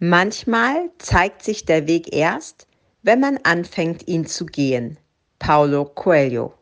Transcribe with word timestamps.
Manchmal 0.00 0.90
zeigt 0.98 1.44
sich 1.44 1.66
der 1.66 1.86
Weg 1.86 2.12
erst, 2.12 2.66
wenn 3.02 3.20
man 3.20 3.38
anfängt, 3.44 4.08
ihn 4.08 4.26
zu 4.26 4.44
gehen. 4.44 4.98
Paulo 5.38 5.84
Coelho. 5.84 6.52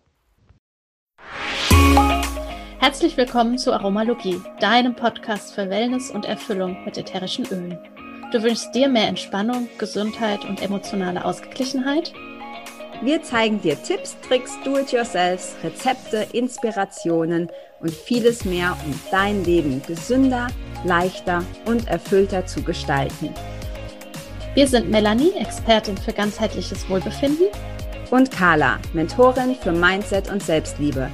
Herzlich 2.79 3.17
willkommen 3.17 3.57
zu 3.57 3.73
Aromalogie, 3.73 4.39
deinem 4.61 4.95
Podcast 4.95 5.55
für 5.55 5.71
Wellness 5.71 6.11
und 6.11 6.27
Erfüllung 6.27 6.85
mit 6.85 6.99
ätherischen 6.99 7.47
Ölen. 7.47 7.79
Du 8.33 8.43
wünschst 8.43 8.75
dir 8.75 8.89
mehr 8.89 9.09
Entspannung, 9.09 9.67
Gesundheit 9.79 10.45
und 10.45 10.61
emotionale 10.61 11.25
Ausgeglichenheit? 11.25 12.13
Wir 13.03 13.23
zeigen 13.23 13.63
dir 13.63 13.83
Tipps, 13.83 14.15
Tricks, 14.29 14.53
Do-it-yourselfs, 14.63 15.57
Rezepte, 15.65 16.27
Inspirationen 16.33 17.51
und 17.81 17.93
vieles 17.93 18.45
mehr, 18.45 18.77
um 18.85 19.01
dein 19.11 19.43
Leben 19.43 19.83
gesünder, 19.87 20.49
leichter 20.85 21.45
und 21.67 21.89
erfüllter 21.89 22.47
zu 22.47 22.63
gestalten. 22.63 23.31
Wir 24.55 24.67
sind 24.69 24.91
Melanie, 24.91 25.33
Expertin 25.39 25.97
für 25.97 26.13
ganzheitliches 26.13 26.89
Wohlbefinden. 26.89 27.47
Und 28.11 28.31
Carla, 28.31 28.79
Mentorin 28.93 29.57
für 29.57 29.73
Mindset 29.73 30.31
und 30.31 30.43
Selbstliebe. 30.43 31.09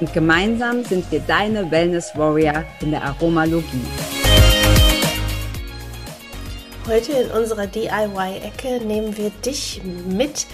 Und 0.00 0.12
gemeinsam 0.14 0.82
sind 0.84 1.10
wir 1.12 1.20
deine 1.20 1.70
Wellness 1.70 2.12
Warrior 2.16 2.64
in 2.80 2.92
der 2.92 3.02
Aromalogie. 3.04 3.84
Heute 6.86 7.12
in 7.12 7.30
unserer 7.32 7.66
DIY-Ecke 7.66 8.82
nehmen 8.86 9.14
wir 9.18 9.28
dich 9.44 9.82
mit 9.84 10.46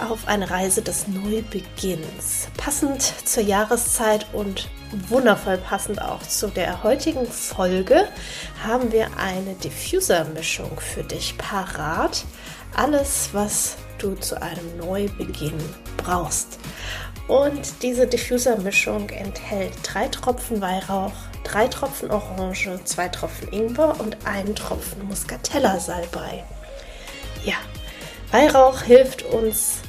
auf 0.00 0.26
eine 0.26 0.50
Reise 0.50 0.82
des 0.82 1.08
Neubeginns. 1.08 2.48
Passend 2.56 3.02
zur 3.24 3.42
Jahreszeit 3.42 4.26
und 4.32 4.68
wundervoll 5.08 5.58
passend 5.58 6.00
auch 6.00 6.22
zu 6.22 6.48
der 6.48 6.82
heutigen 6.82 7.26
Folge 7.26 8.08
haben 8.62 8.92
wir 8.92 9.08
eine 9.16 9.54
Diffuser-Mischung 9.54 10.78
für 10.80 11.02
dich 11.02 11.36
parat. 11.38 12.24
Alles, 12.74 13.30
was 13.32 13.76
du 13.98 14.14
zu 14.14 14.40
einem 14.40 14.76
Neubeginn 14.78 15.58
brauchst. 15.96 16.58
Und 17.28 17.82
diese 17.82 18.06
Diffuser-Mischung 18.06 19.08
enthält 19.08 19.72
drei 19.82 20.08
Tropfen 20.08 20.60
Weihrauch, 20.60 21.12
drei 21.42 21.68
Tropfen 21.68 22.10
Orange, 22.10 22.78
zwei 22.84 23.08
Tropfen 23.08 23.48
Ingwer 23.48 23.98
und 23.98 24.26
einen 24.26 24.54
Tropfen 24.54 25.06
Muscatella-Salbei. 25.08 26.44
Ja, 27.44 27.56
Weihrauch 28.30 28.82
hilft 28.82 29.22
uns 29.22 29.83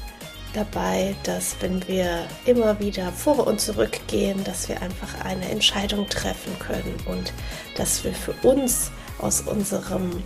dabei, 0.56 1.16
dass 1.24 1.56
wenn 1.60 1.88
wir 1.88 2.28
immer 2.46 2.80
wieder 2.80 3.12
vor 3.12 3.48
und 3.48 3.60
zurück 3.60 4.00
gehen, 4.08 4.44
dass 4.44 4.70
wir 4.70 4.82
einfach 4.82 5.24
eine 5.24 5.50
Entscheidung 5.50 6.08
treffen 6.08 6.58
können 6.60 6.96
und 7.06 7.34
dass 7.76 8.04
wir 8.04 8.14
für 8.14 8.34
uns 8.48 8.92
aus 9.20 9.42
unserem 9.42 10.24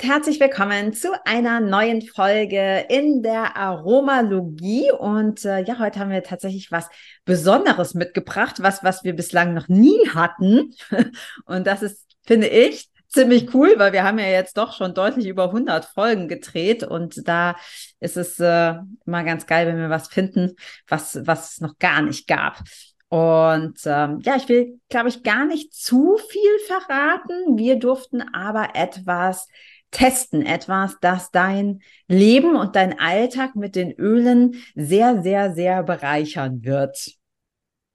Und 0.00 0.08
herzlich 0.08 0.40
willkommen 0.40 0.94
zu 0.94 1.08
einer 1.26 1.60
neuen 1.60 2.00
Folge 2.00 2.86
in 2.88 3.22
der 3.22 3.56
Aromalogie. 3.56 4.90
Und 4.92 5.44
äh, 5.44 5.62
ja, 5.62 5.78
heute 5.78 6.00
haben 6.00 6.10
wir 6.10 6.22
tatsächlich 6.22 6.72
was 6.72 6.88
Besonderes 7.24 7.94
mitgebracht, 7.94 8.62
was, 8.62 8.82
was 8.82 9.04
wir 9.04 9.14
bislang 9.14 9.52
noch 9.52 9.68
nie 9.68 10.08
hatten. 10.14 10.74
Und 11.44 11.66
das 11.66 11.82
ist, 11.82 12.06
finde 12.26 12.46
ich, 12.46 12.88
ziemlich 13.08 13.52
cool, 13.54 13.74
weil 13.76 13.92
wir 13.92 14.04
haben 14.04 14.18
ja 14.18 14.26
jetzt 14.26 14.56
doch 14.56 14.74
schon 14.74 14.94
deutlich 14.94 15.26
über 15.26 15.46
100 15.46 15.84
Folgen 15.84 16.28
gedreht 16.28 16.84
und 16.84 17.26
da 17.26 17.56
ist 17.98 18.16
es 18.16 18.38
äh, 18.38 18.74
immer 19.04 19.24
ganz 19.24 19.46
geil, 19.46 19.66
wenn 19.66 19.78
wir 19.78 19.90
was 19.90 20.06
finden, 20.06 20.54
was, 20.86 21.18
was 21.26 21.54
es 21.54 21.60
noch 21.60 21.76
gar 21.78 22.02
nicht 22.02 22.28
gab. 22.28 22.62
Und 23.08 23.80
ähm, 23.86 24.20
ja, 24.22 24.36
ich 24.36 24.48
will, 24.48 24.78
glaube 24.88 25.08
ich, 25.08 25.24
gar 25.24 25.44
nicht 25.44 25.74
zu 25.74 26.16
viel 26.28 26.58
verraten. 26.68 27.58
Wir 27.58 27.76
durften 27.76 28.22
aber 28.32 28.76
etwas 28.76 29.48
testen, 29.90 30.44
etwas, 30.46 30.96
das 31.00 31.30
dein 31.30 31.82
Leben 32.08 32.56
und 32.56 32.76
dein 32.76 32.98
Alltag 32.98 33.56
mit 33.56 33.76
den 33.76 33.92
Ölen 33.92 34.62
sehr, 34.74 35.22
sehr, 35.22 35.52
sehr 35.54 35.82
bereichern 35.82 36.64
wird. 36.64 37.12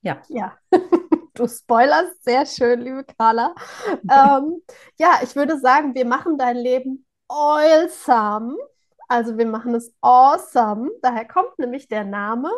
Ja. 0.02 0.22
Ja. 0.30 0.54
Du 1.36 1.50
spoilerst 1.50 2.24
sehr 2.24 2.46
schön, 2.46 2.80
liebe 2.80 3.04
Carla. 3.04 3.54
ähm, 3.92 4.62
ja, 4.98 5.20
ich 5.22 5.36
würde 5.36 5.60
sagen, 5.60 5.94
wir 5.94 6.06
machen 6.06 6.38
dein 6.38 6.56
Leben 6.56 7.06
oilsome. 7.28 8.56
Also 9.10 9.38
wir 9.38 9.46
machen 9.46 9.76
es 9.76 9.94
awesome. 10.00 10.92
Daher 11.02 11.28
kommt 11.28 11.60
nämlich 11.60 11.90
der 11.90 12.06
Name. 12.06 12.50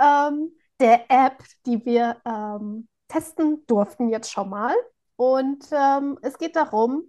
Ähm, 0.00 0.56
der 0.80 1.10
App, 1.10 1.44
die 1.66 1.84
wir 1.84 2.16
ähm, 2.24 2.88
testen 3.08 3.64
durften 3.66 4.08
jetzt 4.08 4.32
schon 4.32 4.48
mal. 4.48 4.74
Und 5.16 5.66
ähm, 5.70 6.18
es 6.22 6.38
geht 6.38 6.56
darum, 6.56 7.04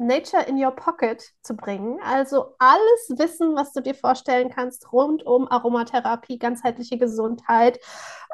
Nature 0.00 0.42
in 0.48 0.62
your 0.62 0.70
pocket 0.70 1.22
zu 1.42 1.54
bringen. 1.54 2.00
Also 2.02 2.54
alles 2.58 3.18
Wissen, 3.18 3.54
was 3.54 3.72
du 3.72 3.82
dir 3.82 3.94
vorstellen 3.94 4.50
kannst 4.50 4.92
rund 4.92 5.24
um 5.24 5.46
Aromatherapie, 5.46 6.38
ganzheitliche 6.38 6.98
Gesundheit, 6.98 7.78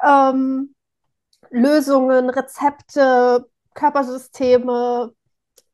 ähm, 0.03 0.73
Lösungen, 1.49 2.29
Rezepte, 2.29 3.45
Körpersysteme, 3.73 5.13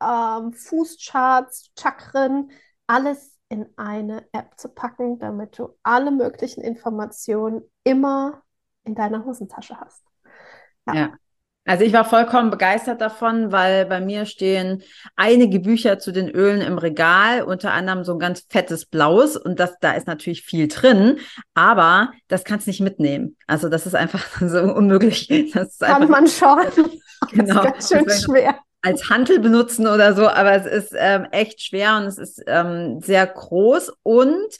ähm, 0.01 0.53
Fußcharts, 0.53 1.71
Chakren, 1.77 2.51
alles 2.87 3.37
in 3.49 3.67
eine 3.77 4.27
App 4.31 4.59
zu 4.59 4.69
packen, 4.69 5.19
damit 5.19 5.57
du 5.59 5.77
alle 5.83 6.11
möglichen 6.11 6.61
Informationen 6.61 7.61
immer 7.83 8.41
in 8.83 8.95
deiner 8.95 9.25
Hosentasche 9.25 9.79
hast. 9.79 10.03
Ja. 10.87 10.93
ja. 10.93 11.13
Also 11.65 11.85
ich 11.85 11.93
war 11.93 12.03
vollkommen 12.03 12.49
begeistert 12.49 12.99
davon, 12.99 13.51
weil 13.53 13.85
bei 13.85 14.01
mir 14.01 14.25
stehen 14.25 14.83
einige 15.15 15.61
Bücher 15.61 15.97
zu 15.97 16.11
den 16.11 16.29
Ölen 16.29 16.61
im 16.61 16.77
Regal, 16.77 17.43
unter 17.43 17.71
anderem 17.71 18.03
so 18.03 18.13
ein 18.13 18.19
ganz 18.19 18.45
fettes 18.49 18.85
blaues 18.85 19.37
und 19.37 19.59
das, 19.59 19.79
da 19.79 19.93
ist 19.93 20.07
natürlich 20.07 20.41
viel 20.43 20.67
drin, 20.67 21.19
aber 21.53 22.11
das 22.27 22.43
kannst 22.43 22.67
du 22.67 22.71
nicht 22.71 22.81
mitnehmen. 22.81 23.37
Also 23.47 23.69
das 23.69 23.85
ist 23.85 23.95
einfach 23.95 24.25
so 24.41 24.59
unmöglich. 24.59 25.51
Das 25.53 25.79
Kann 25.79 26.09
man 26.09 26.27
schon. 26.27 26.59
Genau. 27.31 27.63
Das 27.63 27.89
ist 27.89 27.91
ganz 27.91 28.25
schön 28.27 28.35
schwer 28.35 28.59
als 28.83 29.09
Hantel 29.09 29.39
benutzen 29.39 29.87
oder 29.87 30.13
so, 30.13 30.27
aber 30.27 30.51
es 30.51 30.65
ist 30.65 30.93
ähm, 30.95 31.25
echt 31.31 31.61
schwer 31.61 31.95
und 31.97 32.03
es 32.03 32.17
ist 32.17 32.43
ähm, 32.47 32.99
sehr 32.99 33.25
groß 33.25 33.93
und 34.03 34.57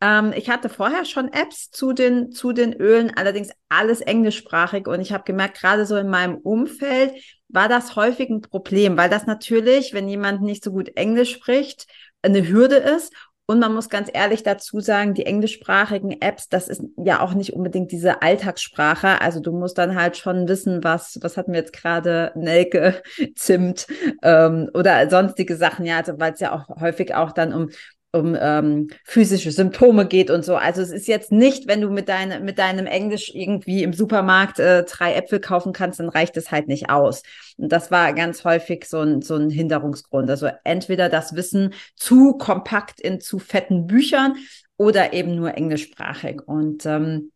Ähm, 0.00 0.32
ich 0.34 0.48
hatte 0.48 0.68
vorher 0.68 1.04
schon 1.04 1.32
Apps 1.32 1.70
zu 1.70 1.92
den, 1.92 2.32
zu 2.32 2.52
den 2.52 2.72
Ölen, 2.72 3.12
allerdings 3.14 3.50
alles 3.68 4.00
englischsprachig. 4.00 4.86
Und 4.86 5.00
ich 5.00 5.12
habe 5.12 5.24
gemerkt, 5.24 5.60
gerade 5.60 5.86
so 5.86 5.96
in 5.96 6.08
meinem 6.08 6.36
Umfeld 6.36 7.12
war 7.48 7.68
das 7.68 7.96
häufig 7.96 8.30
ein 8.30 8.42
Problem, 8.42 8.96
weil 8.96 9.10
das 9.10 9.26
natürlich, 9.26 9.92
wenn 9.92 10.08
jemand 10.08 10.42
nicht 10.42 10.64
so 10.64 10.70
gut 10.70 10.96
Englisch 10.96 11.32
spricht, 11.32 11.86
eine 12.22 12.46
Hürde 12.48 12.76
ist. 12.76 13.12
Und 13.46 13.58
man 13.58 13.74
muss 13.74 13.88
ganz 13.88 14.08
ehrlich 14.12 14.44
dazu 14.44 14.78
sagen, 14.78 15.12
die 15.12 15.26
englischsprachigen 15.26 16.20
Apps, 16.20 16.48
das 16.48 16.68
ist 16.68 16.84
ja 16.96 17.20
auch 17.20 17.34
nicht 17.34 17.52
unbedingt 17.52 17.90
diese 17.90 18.22
Alltagssprache. 18.22 19.20
Also 19.20 19.40
du 19.40 19.50
musst 19.50 19.76
dann 19.76 19.96
halt 19.96 20.16
schon 20.16 20.46
wissen, 20.46 20.84
was, 20.84 21.18
was 21.20 21.36
hatten 21.36 21.52
wir 21.52 21.58
jetzt 21.58 21.72
gerade, 21.72 22.30
Nelke, 22.36 23.02
Zimt 23.34 23.88
ähm, 24.22 24.70
oder 24.72 25.10
sonstige 25.10 25.56
Sachen, 25.56 25.84
ja, 25.84 25.96
also 25.96 26.20
weil 26.20 26.32
es 26.34 26.38
ja 26.38 26.52
auch 26.52 26.80
häufig 26.80 27.16
auch 27.16 27.32
dann 27.32 27.52
um 27.52 27.70
um 28.12 28.36
ähm, 28.38 28.88
physische 29.04 29.52
Symptome 29.52 30.06
geht 30.06 30.30
und 30.30 30.44
so. 30.44 30.56
Also 30.56 30.82
es 30.82 30.90
ist 30.90 31.06
jetzt 31.06 31.30
nicht, 31.30 31.68
wenn 31.68 31.80
du 31.80 31.90
mit, 31.90 32.08
deine, 32.08 32.40
mit 32.40 32.58
deinem 32.58 32.86
Englisch 32.86 33.30
irgendwie 33.34 33.82
im 33.82 33.92
Supermarkt 33.92 34.58
äh, 34.58 34.84
drei 34.84 35.14
Äpfel 35.14 35.40
kaufen 35.40 35.72
kannst, 35.72 36.00
dann 36.00 36.08
reicht 36.08 36.36
es 36.36 36.50
halt 36.50 36.66
nicht 36.66 36.90
aus. 36.90 37.22
Und 37.56 37.70
das 37.70 37.90
war 37.90 38.12
ganz 38.12 38.44
häufig 38.44 38.86
so 38.86 39.00
ein, 39.00 39.22
so 39.22 39.36
ein 39.36 39.50
Hinderungsgrund. 39.50 40.28
Also 40.28 40.48
entweder 40.64 41.08
das 41.08 41.36
Wissen 41.36 41.72
zu 41.94 42.36
kompakt 42.36 43.00
in 43.00 43.20
zu 43.20 43.38
fetten 43.38 43.86
Büchern 43.86 44.34
oder 44.76 45.12
eben 45.12 45.36
nur 45.36 45.56
englischsprachig. 45.56 46.42
Und 46.46 46.86
ähm, 46.86 47.30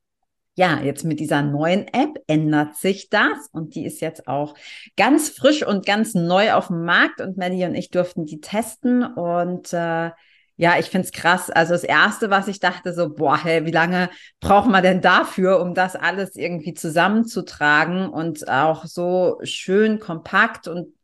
ja, 0.56 0.80
jetzt 0.80 1.04
mit 1.04 1.20
dieser 1.20 1.42
neuen 1.42 1.86
App 1.88 2.22
ändert 2.26 2.76
sich 2.76 3.10
das 3.10 3.48
und 3.52 3.74
die 3.74 3.84
ist 3.84 4.00
jetzt 4.00 4.28
auch 4.28 4.54
ganz 4.96 5.28
frisch 5.28 5.66
und 5.66 5.84
ganz 5.84 6.14
neu 6.14 6.52
auf 6.52 6.68
dem 6.68 6.84
Markt 6.84 7.20
und 7.20 7.36
Melly 7.36 7.64
und 7.64 7.74
ich 7.74 7.90
durften 7.90 8.24
die 8.24 8.40
testen 8.40 9.04
und 9.04 9.72
äh, 9.72 10.10
ja, 10.56 10.78
ich 10.78 10.86
finde 10.86 11.06
es 11.06 11.12
krass. 11.12 11.50
Also 11.50 11.72
das 11.72 11.84
Erste, 11.84 12.30
was 12.30 12.46
ich 12.46 12.60
dachte, 12.60 12.92
so, 12.92 13.12
boah, 13.12 13.42
hey, 13.42 13.66
wie 13.66 13.72
lange 13.72 14.08
braucht 14.40 14.68
man 14.68 14.82
denn 14.82 15.00
dafür, 15.00 15.60
um 15.60 15.74
das 15.74 15.96
alles 15.96 16.36
irgendwie 16.36 16.74
zusammenzutragen 16.74 18.08
und 18.08 18.48
auch 18.48 18.84
so 18.84 19.38
schön 19.42 19.98
kompakt 19.98 20.68
und 20.68 20.94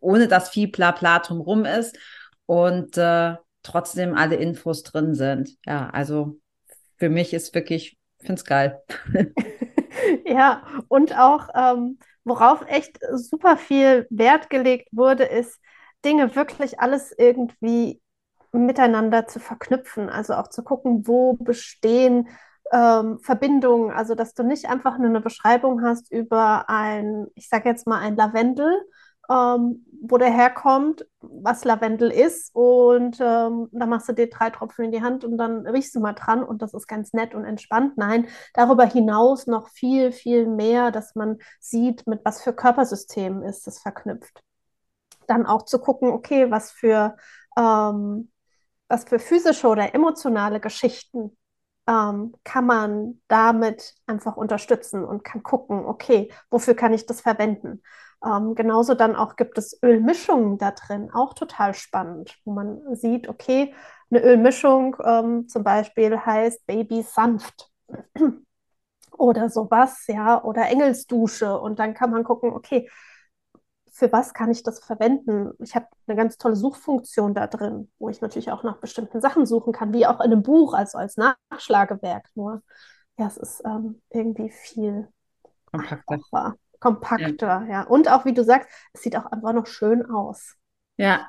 ohne 0.00 0.28
dass 0.28 0.50
viel 0.50 0.68
Blabla 0.68 1.20
drumrum 1.20 1.64
ist 1.64 1.96
und 2.46 2.98
äh, 2.98 3.36
trotzdem 3.62 4.14
alle 4.14 4.36
Infos 4.36 4.82
drin 4.82 5.14
sind. 5.14 5.56
Ja, 5.64 5.88
also 5.90 6.38
für 6.98 7.08
mich 7.08 7.32
ist 7.32 7.54
wirklich, 7.54 7.98
ich 8.18 8.26
finde 8.26 8.40
es 8.40 8.44
geil. 8.44 8.82
ja, 10.26 10.64
und 10.88 11.18
auch, 11.18 11.48
ähm, 11.54 11.98
worauf 12.24 12.66
echt 12.68 12.98
super 13.14 13.56
viel 13.56 14.06
Wert 14.10 14.50
gelegt 14.50 14.88
wurde, 14.92 15.24
ist, 15.24 15.58
Dinge 16.04 16.34
wirklich 16.34 16.80
alles 16.80 17.14
irgendwie 17.16 18.00
miteinander 18.52 19.26
zu 19.26 19.40
verknüpfen, 19.40 20.08
also 20.08 20.34
auch 20.34 20.48
zu 20.48 20.62
gucken, 20.62 21.06
wo 21.06 21.34
bestehen 21.34 22.28
ähm, 22.72 23.18
Verbindungen, 23.20 23.90
also 23.90 24.14
dass 24.14 24.34
du 24.34 24.42
nicht 24.42 24.66
einfach 24.66 24.98
nur 24.98 25.08
eine 25.08 25.20
Beschreibung 25.20 25.82
hast 25.82 26.10
über 26.10 26.68
ein, 26.68 27.26
ich 27.34 27.48
sage 27.48 27.68
jetzt 27.68 27.86
mal 27.86 27.98
ein 27.98 28.16
Lavendel, 28.16 28.70
ähm, 29.30 29.86
wo 30.02 30.18
der 30.18 30.30
herkommt, 30.30 31.06
was 31.20 31.64
Lavendel 31.64 32.10
ist 32.10 32.50
und 32.54 33.18
ähm, 33.20 33.68
dann 33.72 33.88
machst 33.88 34.08
du 34.08 34.12
dir 34.14 34.28
drei 34.28 34.50
Tropfen 34.50 34.86
in 34.86 34.92
die 34.92 35.02
Hand 35.02 35.24
und 35.24 35.38
dann 35.38 35.66
riechst 35.66 35.94
du 35.94 36.00
mal 36.00 36.14
dran 36.14 36.42
und 36.42 36.60
das 36.60 36.74
ist 36.74 36.88
ganz 36.88 37.12
nett 37.12 37.34
und 37.34 37.44
entspannt. 37.44 37.96
Nein, 37.98 38.26
darüber 38.54 38.84
hinaus 38.84 39.46
noch 39.46 39.68
viel, 39.68 40.10
viel 40.10 40.46
mehr, 40.46 40.90
dass 40.90 41.14
man 41.14 41.38
sieht, 41.60 42.06
mit 42.06 42.24
was 42.24 42.42
für 42.42 42.52
Körpersystemen 42.52 43.42
ist 43.42 43.68
es 43.68 43.78
verknüpft. 43.80 44.42
Dann 45.28 45.46
auch 45.46 45.62
zu 45.62 45.78
gucken, 45.78 46.10
okay, 46.10 46.50
was 46.50 46.72
für 46.72 47.16
ähm, 47.56 48.31
was 48.92 49.04
für 49.04 49.18
physische 49.18 49.68
oder 49.68 49.94
emotionale 49.94 50.60
Geschichten 50.60 51.34
ähm, 51.88 52.34
kann 52.44 52.66
man 52.66 53.20
damit 53.26 53.94
einfach 54.06 54.36
unterstützen 54.36 55.02
und 55.04 55.24
kann 55.24 55.42
gucken, 55.42 55.86
okay, 55.86 56.30
wofür 56.50 56.74
kann 56.74 56.92
ich 56.92 57.06
das 57.06 57.22
verwenden? 57.22 57.82
Ähm, 58.24 58.54
genauso 58.54 58.94
dann 58.94 59.16
auch 59.16 59.36
gibt 59.36 59.56
es 59.56 59.82
Ölmischungen 59.82 60.58
da 60.58 60.72
drin, 60.72 61.10
auch 61.12 61.32
total 61.32 61.72
spannend, 61.74 62.38
wo 62.44 62.52
man 62.52 62.94
sieht, 62.94 63.28
okay, 63.28 63.74
eine 64.10 64.22
Ölmischung 64.22 64.96
ähm, 65.02 65.48
zum 65.48 65.64
Beispiel 65.64 66.18
heißt 66.18 66.66
Baby 66.66 67.02
sanft 67.02 67.70
oder 69.18 69.48
sowas, 69.48 70.04
ja, 70.06 70.42
oder 70.44 70.68
Engelsdusche 70.68 71.58
und 71.58 71.78
dann 71.78 71.94
kann 71.94 72.10
man 72.10 72.24
gucken, 72.24 72.52
okay, 72.52 72.88
für 73.92 74.10
was 74.10 74.32
kann 74.32 74.50
ich 74.50 74.62
das 74.62 74.80
verwenden? 74.80 75.52
Ich 75.58 75.74
habe 75.74 75.86
eine 76.06 76.16
ganz 76.16 76.38
tolle 76.38 76.56
Suchfunktion 76.56 77.34
da 77.34 77.46
drin, 77.46 77.90
wo 77.98 78.08
ich 78.08 78.22
natürlich 78.22 78.50
auch 78.50 78.62
nach 78.62 78.78
bestimmten 78.78 79.20
Sachen 79.20 79.44
suchen 79.44 79.74
kann, 79.74 79.92
wie 79.92 80.06
auch 80.06 80.18
in 80.20 80.32
einem 80.32 80.42
Buch, 80.42 80.72
also 80.72 80.96
als 80.96 81.18
Nachschlagewerk. 81.18 82.26
Nur, 82.34 82.62
ja, 83.18 83.26
es 83.26 83.36
ist 83.36 83.62
ähm, 83.66 84.00
irgendwie 84.08 84.48
viel 84.48 85.08
kompakter. 85.66 86.54
kompakter, 86.80 87.46
ja. 87.46 87.66
ja. 87.66 87.82
Und 87.82 88.10
auch, 88.10 88.24
wie 88.24 88.32
du 88.32 88.42
sagst, 88.42 88.68
es 88.94 89.02
sieht 89.02 89.14
auch 89.14 89.26
einfach 89.26 89.52
noch 89.52 89.66
schön 89.66 90.06
aus. 90.06 90.56
Ja, 90.96 91.28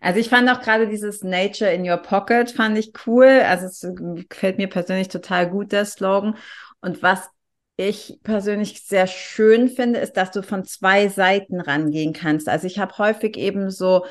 also 0.00 0.20
ich 0.20 0.28
fand 0.28 0.50
auch 0.50 0.60
gerade 0.60 0.88
dieses 0.88 1.22
Nature 1.22 1.72
in 1.72 1.88
Your 1.88 1.96
Pocket 1.96 2.50
fand 2.50 2.76
ich 2.76 2.92
cool. 3.06 3.26
Also 3.26 3.66
es 3.66 3.86
gefällt 4.28 4.58
mir 4.58 4.68
persönlich 4.68 5.08
total 5.08 5.48
gut, 5.48 5.72
der 5.72 5.86
Slogan. 5.86 6.36
Und 6.82 7.02
was 7.02 7.30
ich 7.76 8.18
persönlich 8.22 8.82
sehr 8.86 9.06
schön 9.06 9.68
finde, 9.68 10.00
ist, 10.00 10.16
dass 10.16 10.30
du 10.30 10.42
von 10.42 10.64
zwei 10.64 11.08
Seiten 11.08 11.60
rangehen 11.60 12.12
kannst. 12.12 12.48
Also 12.48 12.66
ich 12.66 12.78
habe 12.78 12.96
häufig 12.98 13.36
eben 13.36 13.70
so 13.70 14.06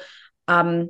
ähm, 0.48 0.90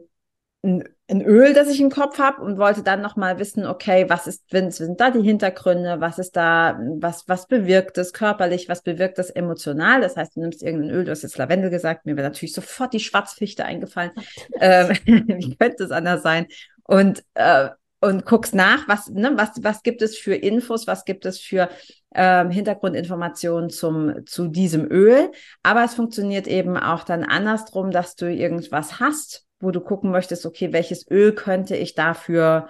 ein, 0.62 0.84
ein, 1.10 1.22
Öl, 1.22 1.54
das 1.54 1.70
ich 1.70 1.80
im 1.80 1.90
Kopf 1.90 2.20
habe 2.20 2.42
und 2.42 2.58
wollte 2.58 2.84
dann 2.84 3.02
noch 3.02 3.16
mal 3.16 3.40
wissen, 3.40 3.66
okay, 3.66 4.10
was 4.10 4.28
ist, 4.28 4.50
sind 4.50 5.00
da 5.00 5.12
die 5.12 5.22
Hintergründe, 5.22 6.02
was 6.02 6.20
ist 6.20 6.36
da, 6.36 6.78
was 7.00 7.28
was 7.30 7.48
bewirkt 7.48 7.98
es 7.98 8.12
körperlich, 8.12 8.68
was 8.68 8.82
bewirkt 8.82 9.20
es 9.20 9.30
emotional. 9.30 10.02
Das 10.02 10.18
heißt, 10.18 10.36
du 10.36 10.42
nimmst 10.42 10.64
irgendein 10.64 10.92
Öl, 10.92 11.06
du 11.06 11.12
hast 11.12 11.22
jetzt 11.22 11.38
Lavendel 11.38 11.70
gesagt, 11.70 12.06
mir 12.06 12.18
wäre 12.18 12.28
natürlich 12.28 12.54
sofort 12.54 12.94
die 12.94 13.00
Schwarzfichte 13.00 13.64
eingefallen. 13.64 14.12
Ähm, 14.60 14.90
wie 15.06 15.56
könnte 15.56 15.84
es 15.84 15.92
anders 15.92 16.24
sein? 16.24 16.48
Und 16.84 17.24
äh, 17.36 17.70
und 18.02 18.26
guckst 18.26 18.54
nach, 18.54 18.88
was, 18.88 19.10
ne, 19.10 19.32
was, 19.36 19.52
was 19.62 19.84
gibt 19.84 20.02
es 20.02 20.18
für 20.18 20.36
Infos, 20.36 20.88
was 20.88 21.06
gibt 21.06 21.26
es 21.26 21.40
für 21.40 21.70
ähm, 22.14 22.50
Hintergrundinformationen 22.50 23.70
zum, 23.70 24.26
zu 24.26 24.48
diesem 24.48 24.90
Öl. 24.90 25.32
Aber 25.64 25.84
es 25.84 25.96
funktioniert 25.96 26.48
eben 26.48 26.78
auch 26.78 27.04
dann 27.04 27.24
andersrum, 27.24 27.92
dass 27.92 28.16
du 28.16 28.32
irgendwas 28.32 29.00
hast, 29.00 29.46
wo 29.60 29.72
du 29.72 29.82
gucken 29.82 30.12
möchtest, 30.12 30.46
okay, 30.46 30.72
welches 30.74 31.10
Öl 31.10 31.34
könnte 31.34 31.76
ich 31.76 31.96
dafür 31.96 32.68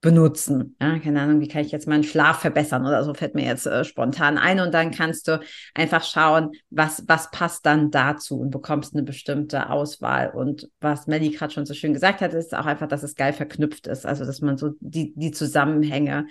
benutzen. 0.00 0.76
Ja, 0.80 0.98
keine 1.00 1.20
Ahnung, 1.20 1.40
wie 1.40 1.48
kann 1.48 1.64
ich 1.64 1.72
jetzt 1.72 1.88
meinen 1.88 2.04
Schlaf 2.04 2.40
verbessern 2.40 2.86
oder 2.86 3.02
so 3.02 3.14
fällt 3.14 3.34
mir 3.34 3.44
jetzt 3.44 3.66
äh, 3.66 3.84
spontan 3.84 4.38
ein 4.38 4.60
und 4.60 4.72
dann 4.72 4.92
kannst 4.92 5.26
du 5.26 5.40
einfach 5.74 6.04
schauen, 6.04 6.52
was, 6.70 7.02
was 7.08 7.32
passt 7.32 7.66
dann 7.66 7.90
dazu 7.90 8.38
und 8.38 8.50
bekommst 8.50 8.94
eine 8.94 9.02
bestimmte 9.02 9.70
Auswahl. 9.70 10.30
Und 10.30 10.70
was 10.80 11.08
Melly 11.08 11.30
gerade 11.30 11.52
schon 11.52 11.66
so 11.66 11.74
schön 11.74 11.94
gesagt 11.94 12.20
hat, 12.20 12.32
ist 12.32 12.54
auch 12.54 12.66
einfach, 12.66 12.86
dass 12.86 13.02
es 13.02 13.16
geil 13.16 13.32
verknüpft 13.32 13.88
ist, 13.88 14.06
also 14.06 14.24
dass 14.24 14.40
man 14.40 14.56
so 14.56 14.70
die, 14.78 15.14
die 15.16 15.32
Zusammenhänge 15.32 16.26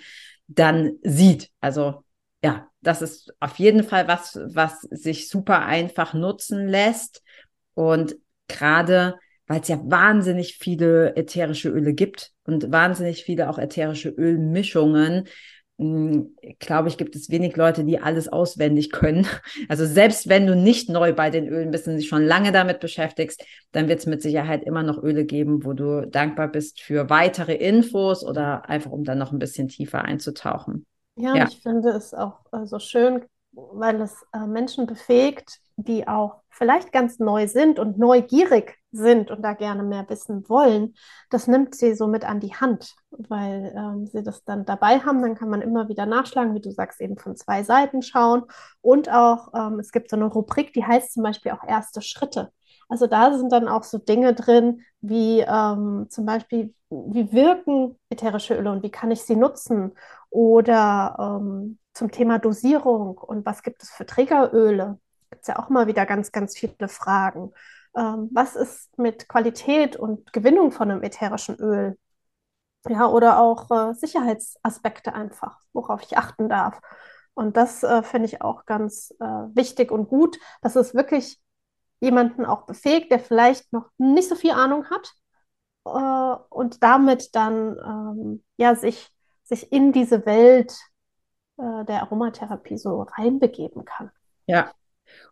dann 0.46 0.92
sieht. 1.02 1.50
Also 1.60 2.04
ja, 2.42 2.68
das 2.80 3.02
ist 3.02 3.34
auf 3.38 3.58
jeden 3.58 3.84
Fall 3.84 4.08
was, 4.08 4.38
was 4.46 4.80
sich 4.80 5.28
super 5.28 5.66
einfach 5.66 6.14
nutzen 6.14 6.68
lässt 6.68 7.22
und 7.74 8.16
gerade 8.46 9.18
weil 9.48 9.60
es 9.60 9.68
ja 9.68 9.80
wahnsinnig 9.82 10.58
viele 10.58 11.16
ätherische 11.16 11.70
Öle 11.70 11.94
gibt 11.94 12.32
und 12.46 12.70
wahnsinnig 12.70 13.24
viele 13.24 13.48
auch 13.48 13.58
ätherische 13.58 14.10
Ölmischungen. 14.10 15.26
Hm, 15.78 16.36
glaube 16.58 16.88
ich, 16.88 16.98
gibt 16.98 17.16
es 17.16 17.30
wenig 17.30 17.56
Leute, 17.56 17.84
die 17.84 17.98
alles 17.98 18.28
auswendig 18.28 18.90
können. 18.92 19.26
Also 19.68 19.86
selbst 19.86 20.28
wenn 20.28 20.46
du 20.46 20.54
nicht 20.54 20.88
neu 20.88 21.12
bei 21.12 21.30
den 21.30 21.48
Ölen 21.48 21.70
bist 21.70 21.88
und 21.88 21.96
dich 21.96 22.08
schon 22.08 22.24
lange 22.24 22.52
damit 22.52 22.80
beschäftigst, 22.80 23.44
dann 23.72 23.88
wird 23.88 24.00
es 24.00 24.06
mit 24.06 24.22
Sicherheit 24.22 24.62
immer 24.64 24.82
noch 24.82 25.02
Öle 25.02 25.24
geben, 25.24 25.64
wo 25.64 25.72
du 25.72 26.06
dankbar 26.06 26.48
bist 26.48 26.80
für 26.80 27.10
weitere 27.10 27.54
Infos 27.54 28.24
oder 28.24 28.68
einfach 28.68 28.90
um 28.90 29.04
dann 29.04 29.18
noch 29.18 29.32
ein 29.32 29.38
bisschen 29.38 29.68
tiefer 29.68 30.04
einzutauchen. 30.04 30.86
Ja, 31.16 31.34
ja. 31.34 31.48
ich 31.48 31.60
finde 31.60 31.90
es 31.90 32.14
auch 32.14 32.40
so 32.64 32.78
schön, 32.78 33.24
weil 33.52 34.00
es 34.00 34.14
äh, 34.32 34.46
Menschen 34.46 34.86
befähigt, 34.86 35.58
die 35.76 36.06
auch 36.06 36.42
vielleicht 36.50 36.92
ganz 36.92 37.18
neu 37.18 37.46
sind 37.46 37.78
und 37.78 37.98
neugierig 37.98 38.77
sind 38.90 39.30
und 39.30 39.42
da 39.42 39.52
gerne 39.52 39.82
mehr 39.82 40.08
wissen 40.08 40.48
wollen, 40.48 40.94
das 41.30 41.46
nimmt 41.46 41.74
sie 41.74 41.94
so 41.94 42.06
mit 42.06 42.24
an 42.24 42.40
die 42.40 42.54
Hand, 42.54 42.94
weil 43.10 43.74
ähm, 43.76 44.06
sie 44.06 44.22
das 44.22 44.44
dann 44.44 44.64
dabei 44.64 45.00
haben. 45.00 45.20
Dann 45.22 45.34
kann 45.34 45.50
man 45.50 45.62
immer 45.62 45.88
wieder 45.88 46.06
nachschlagen, 46.06 46.54
wie 46.54 46.60
du 46.60 46.70
sagst, 46.70 47.00
eben 47.00 47.18
von 47.18 47.36
zwei 47.36 47.62
Seiten 47.62 48.02
schauen. 48.02 48.44
Und 48.80 49.10
auch, 49.10 49.48
ähm, 49.54 49.78
es 49.78 49.92
gibt 49.92 50.10
so 50.10 50.16
eine 50.16 50.26
Rubrik, 50.26 50.72
die 50.72 50.84
heißt 50.84 51.12
zum 51.12 51.22
Beispiel 51.22 51.52
auch 51.52 51.64
erste 51.66 52.00
Schritte. 52.02 52.50
Also 52.88 53.06
da 53.06 53.36
sind 53.36 53.52
dann 53.52 53.68
auch 53.68 53.84
so 53.84 53.98
Dinge 53.98 54.34
drin, 54.34 54.82
wie 55.00 55.40
ähm, 55.40 56.06
zum 56.08 56.24
Beispiel, 56.24 56.74
wie 56.88 57.32
wirken 57.32 57.98
ätherische 58.08 58.54
Öle 58.56 58.72
und 58.72 58.82
wie 58.82 58.90
kann 58.90 59.10
ich 59.10 59.22
sie 59.22 59.36
nutzen? 59.36 59.92
Oder 60.30 61.16
ähm, 61.42 61.78
zum 61.92 62.10
Thema 62.10 62.38
Dosierung 62.38 63.18
und 63.18 63.44
was 63.44 63.62
gibt 63.62 63.82
es 63.82 63.90
für 63.90 64.06
Trägeröle? 64.06 64.98
Gibt 65.30 65.42
es 65.42 65.48
ja 65.48 65.58
auch 65.58 65.68
mal 65.68 65.86
wieder 65.86 66.06
ganz, 66.06 66.32
ganz 66.32 66.56
viele 66.56 66.88
Fragen. 66.88 67.52
Ähm, 67.98 68.30
was 68.32 68.54
ist 68.54 68.96
mit 68.96 69.28
Qualität 69.28 69.96
und 69.96 70.32
Gewinnung 70.32 70.70
von 70.70 70.90
einem 70.90 71.02
ätherischen 71.02 71.56
Öl? 71.56 71.98
Ja, 72.88 73.08
oder 73.08 73.40
auch 73.40 73.70
äh, 73.70 73.94
Sicherheitsaspekte 73.94 75.12
einfach, 75.14 75.58
worauf 75.72 76.02
ich 76.02 76.16
achten 76.16 76.48
darf. 76.48 76.80
Und 77.34 77.56
das 77.56 77.82
äh, 77.82 78.02
finde 78.02 78.26
ich 78.26 78.40
auch 78.40 78.66
ganz 78.66 79.12
äh, 79.20 79.24
wichtig 79.24 79.90
und 79.90 80.08
gut, 80.08 80.38
dass 80.62 80.76
es 80.76 80.94
wirklich 80.94 81.40
jemanden 82.00 82.46
auch 82.46 82.66
befähigt, 82.66 83.10
der 83.10 83.18
vielleicht 83.18 83.72
noch 83.72 83.90
nicht 83.98 84.28
so 84.28 84.36
viel 84.36 84.52
Ahnung 84.52 84.86
hat 84.90 85.12
äh, 85.84 86.42
und 86.50 86.82
damit 86.82 87.34
dann 87.34 87.76
ähm, 87.84 88.44
ja 88.56 88.76
sich, 88.76 89.10
sich 89.42 89.72
in 89.72 89.92
diese 89.92 90.24
Welt 90.24 90.78
äh, 91.58 91.84
der 91.84 92.02
Aromatherapie 92.02 92.78
so 92.78 93.02
reinbegeben 93.02 93.84
kann. 93.84 94.12
Ja, 94.46 94.72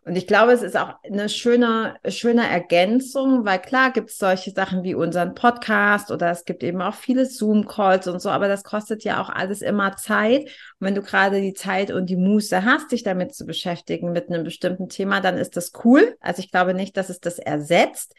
und 0.07 0.15
ich 0.15 0.25
glaube, 0.25 0.53
es 0.53 0.61
ist 0.61 0.77
auch 0.77 0.93
eine 1.03 1.27
schöne, 1.27 1.95
schöne 2.07 2.49
Ergänzung, 2.49 3.43
weil 3.43 3.59
klar 3.59 3.91
gibt 3.91 4.09
es 4.09 4.17
solche 4.17 4.51
Sachen 4.51 4.83
wie 4.83 4.95
unseren 4.95 5.35
Podcast 5.35 6.11
oder 6.11 6.31
es 6.31 6.45
gibt 6.45 6.63
eben 6.63 6.81
auch 6.81 6.93
viele 6.95 7.25
Zoom-Calls 7.25 8.07
und 8.07 8.21
so, 8.21 8.29
aber 8.29 8.47
das 8.47 8.63
kostet 8.63 9.03
ja 9.03 9.21
auch 9.21 9.29
alles 9.29 9.61
immer 9.61 9.97
Zeit. 9.97 10.43
Und 10.79 10.87
wenn 10.87 10.95
du 10.95 11.01
gerade 11.01 11.41
die 11.41 11.53
Zeit 11.53 11.91
und 11.91 12.09
die 12.09 12.15
Muße 12.15 12.63
hast, 12.63 12.93
dich 12.93 13.03
damit 13.03 13.35
zu 13.35 13.45
beschäftigen 13.45 14.13
mit 14.13 14.29
einem 14.29 14.45
bestimmten 14.45 14.87
Thema, 14.87 15.19
dann 15.19 15.37
ist 15.37 15.57
das 15.57 15.73
cool. 15.83 16.15
Also 16.21 16.41
ich 16.41 16.51
glaube 16.51 16.73
nicht, 16.73 16.95
dass 16.95 17.09
es 17.09 17.19
das 17.19 17.37
ersetzt, 17.37 18.15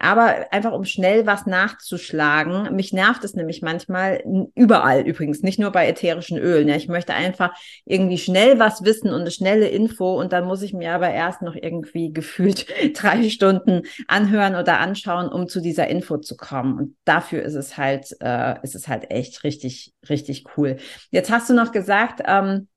aber 0.00 0.48
einfach 0.50 0.72
um 0.72 0.84
schnell 0.84 1.24
was 1.26 1.46
nachzuschlagen. 1.46 2.74
Mich 2.74 2.92
nervt 2.92 3.22
es 3.22 3.34
nämlich 3.34 3.62
manchmal 3.62 4.24
überall 4.56 5.02
übrigens, 5.02 5.42
nicht 5.42 5.60
nur 5.60 5.70
bei 5.70 5.86
ätherischen 5.86 6.36
Ölen. 6.36 6.66
Ja. 6.66 6.74
Ich 6.74 6.88
möchte 6.88 7.14
einfach 7.14 7.52
irgendwie 7.84 8.18
schnell 8.18 8.58
was 8.58 8.82
wissen 8.82 9.12
und 9.12 9.20
eine 9.20 9.30
schnelle 9.30 9.68
Info 9.68 10.18
und 10.18 10.32
dann 10.32 10.44
muss 10.44 10.62
ich 10.62 10.72
mir 10.72 10.88
aber 10.98 11.10
erst 11.10 11.42
noch 11.42 11.54
irgendwie 11.54 12.12
gefühlt 12.12 12.66
drei 13.00 13.28
Stunden 13.30 13.82
anhören 14.08 14.56
oder 14.56 14.80
anschauen, 14.80 15.28
um 15.28 15.48
zu 15.48 15.60
dieser 15.60 15.86
Info 15.86 16.18
zu 16.18 16.36
kommen. 16.36 16.78
Und 16.78 16.96
dafür 17.04 17.42
ist 17.42 17.54
es 17.54 17.76
halt, 17.76 18.16
äh, 18.20 18.56
ist 18.62 18.74
es 18.74 18.88
halt 18.88 19.10
echt 19.10 19.44
richtig, 19.44 19.94
richtig 20.08 20.44
cool. 20.56 20.76
Jetzt 21.10 21.30
hast 21.30 21.48
du 21.48 21.54
noch 21.54 21.72
gesagt, 21.72 22.22
ähm, 22.26 22.68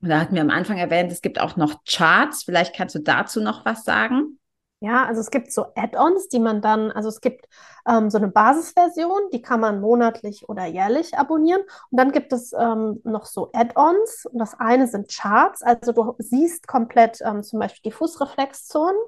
da 0.00 0.20
hatten 0.20 0.34
wir 0.34 0.42
am 0.42 0.50
Anfang 0.50 0.78
erwähnt, 0.78 1.10
es 1.10 1.22
gibt 1.22 1.40
auch 1.40 1.56
noch 1.56 1.82
Charts. 1.84 2.44
Vielleicht 2.44 2.74
kannst 2.74 2.94
du 2.94 3.00
dazu 3.00 3.40
noch 3.40 3.64
was 3.64 3.84
sagen? 3.84 4.38
Ja, 4.84 5.06
also 5.06 5.22
es 5.22 5.30
gibt 5.30 5.50
so 5.50 5.64
Add-ons, 5.76 6.28
die 6.28 6.38
man 6.38 6.60
dann, 6.60 6.90
also 6.92 7.08
es 7.08 7.22
gibt 7.22 7.48
ähm, 7.88 8.10
so 8.10 8.18
eine 8.18 8.28
Basisversion, 8.28 9.30
die 9.32 9.40
kann 9.40 9.58
man 9.58 9.80
monatlich 9.80 10.46
oder 10.46 10.66
jährlich 10.66 11.16
abonnieren. 11.16 11.62
Und 11.90 11.98
dann 11.98 12.12
gibt 12.12 12.34
es 12.34 12.52
ähm, 12.52 13.00
noch 13.02 13.24
so 13.24 13.48
Add-ons. 13.54 14.26
Und 14.26 14.38
das 14.38 14.60
eine 14.60 14.86
sind 14.86 15.10
Charts, 15.10 15.62
also 15.62 15.92
du 15.92 16.14
siehst 16.18 16.66
komplett 16.68 17.20
ähm, 17.22 17.42
zum 17.42 17.60
Beispiel 17.60 17.90
die 17.90 17.96
Fußreflexzonen, 17.96 19.00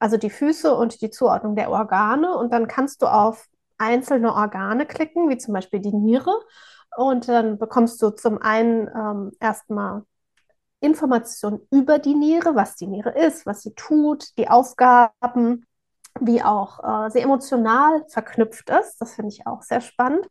also 0.00 0.16
die 0.16 0.30
Füße 0.30 0.74
und 0.74 1.00
die 1.02 1.10
Zuordnung 1.10 1.54
der 1.54 1.70
Organe. 1.70 2.36
Und 2.36 2.52
dann 2.52 2.66
kannst 2.66 3.00
du 3.00 3.06
auf 3.06 3.46
einzelne 3.78 4.34
Organe 4.34 4.86
klicken, 4.86 5.28
wie 5.28 5.38
zum 5.38 5.54
Beispiel 5.54 5.78
die 5.78 5.94
Niere. 5.94 6.34
Und 6.96 7.28
dann 7.28 7.58
bekommst 7.58 8.02
du 8.02 8.10
zum 8.10 8.42
einen 8.42 8.88
ähm, 8.88 9.30
erstmal 9.38 10.02
Informationen 10.82 11.66
über 11.70 11.98
die 11.98 12.14
Niere, 12.14 12.54
was 12.54 12.76
die 12.76 12.86
Niere 12.86 13.10
ist, 13.10 13.46
was 13.46 13.62
sie 13.62 13.74
tut, 13.74 14.36
die 14.36 14.48
Aufgaben, 14.48 15.66
wie 16.20 16.42
auch 16.42 17.06
äh, 17.06 17.10
sie 17.10 17.20
emotional 17.20 18.04
verknüpft 18.08 18.68
ist. 18.70 18.98
Das 18.98 19.14
finde 19.14 19.30
ich 19.30 19.46
auch 19.46 19.62
sehr 19.62 19.80
spannend. 19.80 20.26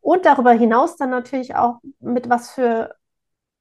Und 0.00 0.26
darüber 0.26 0.52
hinaus 0.52 0.96
dann 0.96 1.10
natürlich 1.10 1.56
auch 1.56 1.80
mit 1.98 2.28
was 2.28 2.50
für 2.50 2.94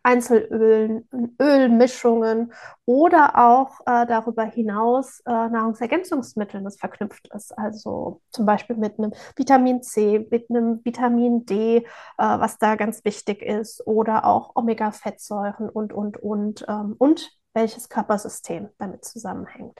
Einzelölen, 0.06 1.10
Ölmischungen 1.42 2.54
oder 2.86 3.38
auch 3.38 3.80
äh, 3.88 4.06
darüber 4.06 4.44
hinaus 4.44 5.20
äh, 5.22 5.32
Nahrungsergänzungsmitteln, 5.32 6.64
das 6.64 6.78
verknüpft 6.78 7.28
ist. 7.34 7.58
Also 7.58 8.22
zum 8.30 8.46
Beispiel 8.46 8.76
mit 8.76 9.00
einem 9.00 9.14
Vitamin 9.36 9.82
C, 9.82 10.28
mit 10.30 10.50
einem 10.52 10.80
Vitamin 10.86 11.48
D, 11.48 11.78
äh, 11.78 11.84
was 12.18 12.60
da 12.60 12.76
ganz 12.76 13.04
wichtig 13.04 13.42
ist, 13.42 13.86
oder 13.88 14.26
auch 14.26 14.56
Omega-Fettsäuren 14.56 15.70
und, 15.70 15.92
und, 15.92 16.18
und, 16.18 16.66
ähm, 16.68 16.96
und 17.00 17.32
welches 17.56 17.90
Körpersystem 17.90 18.70
damit 18.78 19.06
zusammenhängt. 19.06 19.80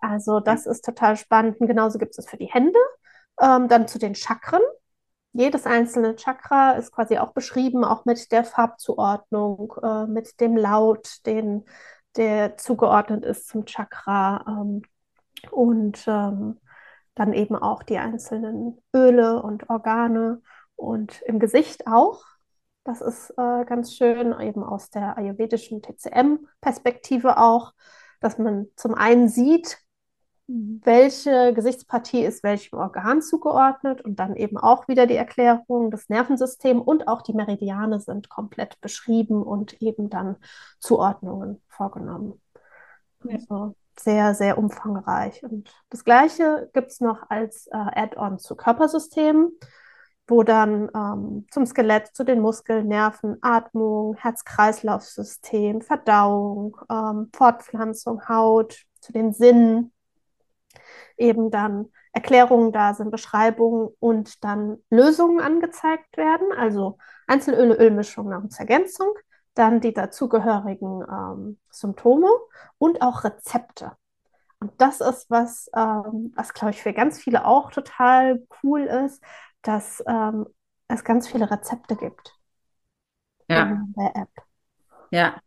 Also 0.00 0.40
das 0.40 0.64
ist 0.64 0.82
total 0.82 1.16
spannend. 1.16 1.60
Und 1.60 1.66
genauso 1.66 1.98
gibt 1.98 2.18
es 2.18 2.26
für 2.26 2.38
die 2.38 2.46
Hände. 2.46 2.78
Ähm, 3.38 3.68
dann 3.68 3.86
zu 3.86 3.98
den 3.98 4.14
Chakren 4.14 4.62
jedes 5.36 5.66
einzelne 5.66 6.16
Chakra 6.16 6.72
ist 6.72 6.92
quasi 6.92 7.18
auch 7.18 7.32
beschrieben, 7.32 7.84
auch 7.84 8.04
mit 8.04 8.32
der 8.32 8.44
Farbzuordnung, 8.44 9.74
äh, 9.82 10.06
mit 10.06 10.40
dem 10.40 10.56
Laut, 10.56 11.26
den, 11.26 11.64
der 12.16 12.56
zugeordnet 12.56 13.24
ist 13.24 13.48
zum 13.48 13.66
Chakra 13.66 14.44
ähm, 14.48 14.82
und 15.50 16.04
ähm, 16.06 16.58
dann 17.14 17.32
eben 17.32 17.56
auch 17.56 17.82
die 17.82 17.98
einzelnen 17.98 18.82
Öle 18.94 19.42
und 19.42 19.68
Organe 19.68 20.40
und 20.74 21.22
im 21.22 21.38
Gesicht 21.38 21.86
auch. 21.86 22.22
Das 22.84 23.00
ist 23.00 23.30
äh, 23.30 23.64
ganz 23.64 23.94
schön, 23.94 24.38
eben 24.40 24.62
aus 24.62 24.90
der 24.90 25.18
ayurvedischen 25.18 25.82
TCM-Perspektive 25.82 27.38
auch, 27.38 27.72
dass 28.20 28.38
man 28.38 28.68
zum 28.76 28.94
einen 28.94 29.28
sieht, 29.28 29.78
welche 30.48 31.52
Gesichtspartie 31.54 32.24
ist 32.24 32.44
welchem 32.44 32.78
Organ 32.78 33.20
zugeordnet 33.20 34.00
und 34.02 34.20
dann 34.20 34.36
eben 34.36 34.56
auch 34.56 34.86
wieder 34.86 35.06
die 35.06 35.16
Erklärung 35.16 35.90
des 35.90 36.08
Nervensystems 36.08 36.82
und 36.84 37.08
auch 37.08 37.22
die 37.22 37.32
Meridiane 37.32 37.98
sind 37.98 38.28
komplett 38.28 38.80
beschrieben 38.80 39.42
und 39.42 39.82
eben 39.82 40.08
dann 40.08 40.36
Zuordnungen 40.78 41.60
vorgenommen. 41.68 42.40
Ja. 43.24 43.34
Also 43.34 43.74
sehr, 43.98 44.34
sehr 44.34 44.58
umfangreich. 44.58 45.42
Und 45.42 45.70
das 45.90 46.04
Gleiche 46.04 46.70
gibt 46.72 46.92
es 46.92 47.00
noch 47.00 47.28
als 47.28 47.66
äh, 47.68 47.76
Add-on 47.76 48.38
zu 48.38 48.54
Körpersystemen, 48.54 49.50
wo 50.28 50.42
dann 50.42 50.90
ähm, 50.94 51.46
zum 51.50 51.66
Skelett, 51.66 52.08
zu 52.08 52.24
den 52.24 52.40
Muskeln, 52.40 52.86
Nerven, 52.88 53.38
Atmung, 53.40 54.14
Herz-Kreislauf-System, 54.16 55.80
Verdauung, 55.80 56.76
ähm, 56.90 57.30
Fortpflanzung, 57.34 58.28
Haut, 58.28 58.84
zu 59.00 59.12
den 59.12 59.32
Sinnen, 59.32 59.92
eben 61.16 61.50
dann 61.50 61.90
Erklärungen 62.12 62.72
da 62.72 62.94
sind, 62.94 63.10
Beschreibungen 63.10 63.88
und 64.00 64.42
dann 64.44 64.78
Lösungen 64.90 65.40
angezeigt 65.40 66.16
werden, 66.16 66.48
also 66.56 66.98
Einzelöle, 67.26 67.74
Ölmischung, 67.74 68.28
Nahrungsergänzung, 68.28 69.14
dann 69.54 69.80
die 69.80 69.92
dazugehörigen 69.92 71.04
ähm, 71.10 71.58
Symptome 71.70 72.28
und 72.78 73.02
auch 73.02 73.24
Rezepte. 73.24 73.92
Und 74.60 74.72
das 74.80 75.00
ist 75.00 75.30
was, 75.30 75.70
ähm, 75.74 76.32
was 76.34 76.54
glaube 76.54 76.70
ich 76.70 76.82
für 76.82 76.92
ganz 76.92 77.18
viele 77.18 77.44
auch 77.44 77.70
total 77.70 78.46
cool 78.62 78.82
ist, 78.82 79.22
dass 79.62 80.02
ähm, 80.06 80.46
es 80.88 81.04
ganz 81.04 81.28
viele 81.28 81.50
Rezepte 81.50 81.96
gibt 81.96 82.34
ja. 83.48 83.62
in 83.64 83.94
der 83.96 84.16
App. 84.16 84.30
Ja, 85.10 85.40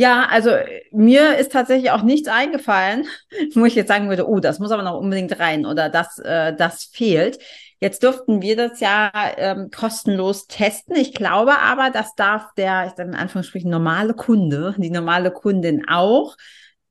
ja, 0.00 0.26
also 0.30 0.52
mir 0.92 1.36
ist 1.36 1.52
tatsächlich 1.52 1.90
auch 1.90 2.00
nichts 2.00 2.26
eingefallen, 2.26 3.04
wo 3.54 3.66
ich 3.66 3.74
jetzt 3.74 3.88
sagen 3.88 4.08
würde, 4.08 4.26
oh, 4.26 4.40
das 4.40 4.58
muss 4.58 4.70
aber 4.70 4.82
noch 4.82 4.98
unbedingt 4.98 5.38
rein 5.38 5.66
oder 5.66 5.90
das, 5.90 6.18
äh, 6.20 6.56
das 6.56 6.84
fehlt. 6.84 7.38
Jetzt 7.80 8.02
durften 8.02 8.40
wir 8.40 8.56
das 8.56 8.80
ja 8.80 9.10
ähm, 9.36 9.70
kostenlos 9.70 10.46
testen. 10.46 10.96
Ich 10.96 11.12
glaube 11.12 11.58
aber, 11.60 11.90
das 11.90 12.14
darf 12.14 12.46
der, 12.56 12.86
ich 12.86 12.92
sage 12.94 13.10
in 13.10 13.14
Anführungsstrichen, 13.14 13.70
normale 13.70 14.14
Kunde, 14.14 14.74
die 14.78 14.90
normale 14.90 15.30
Kundin 15.30 15.86
auch. 15.86 16.34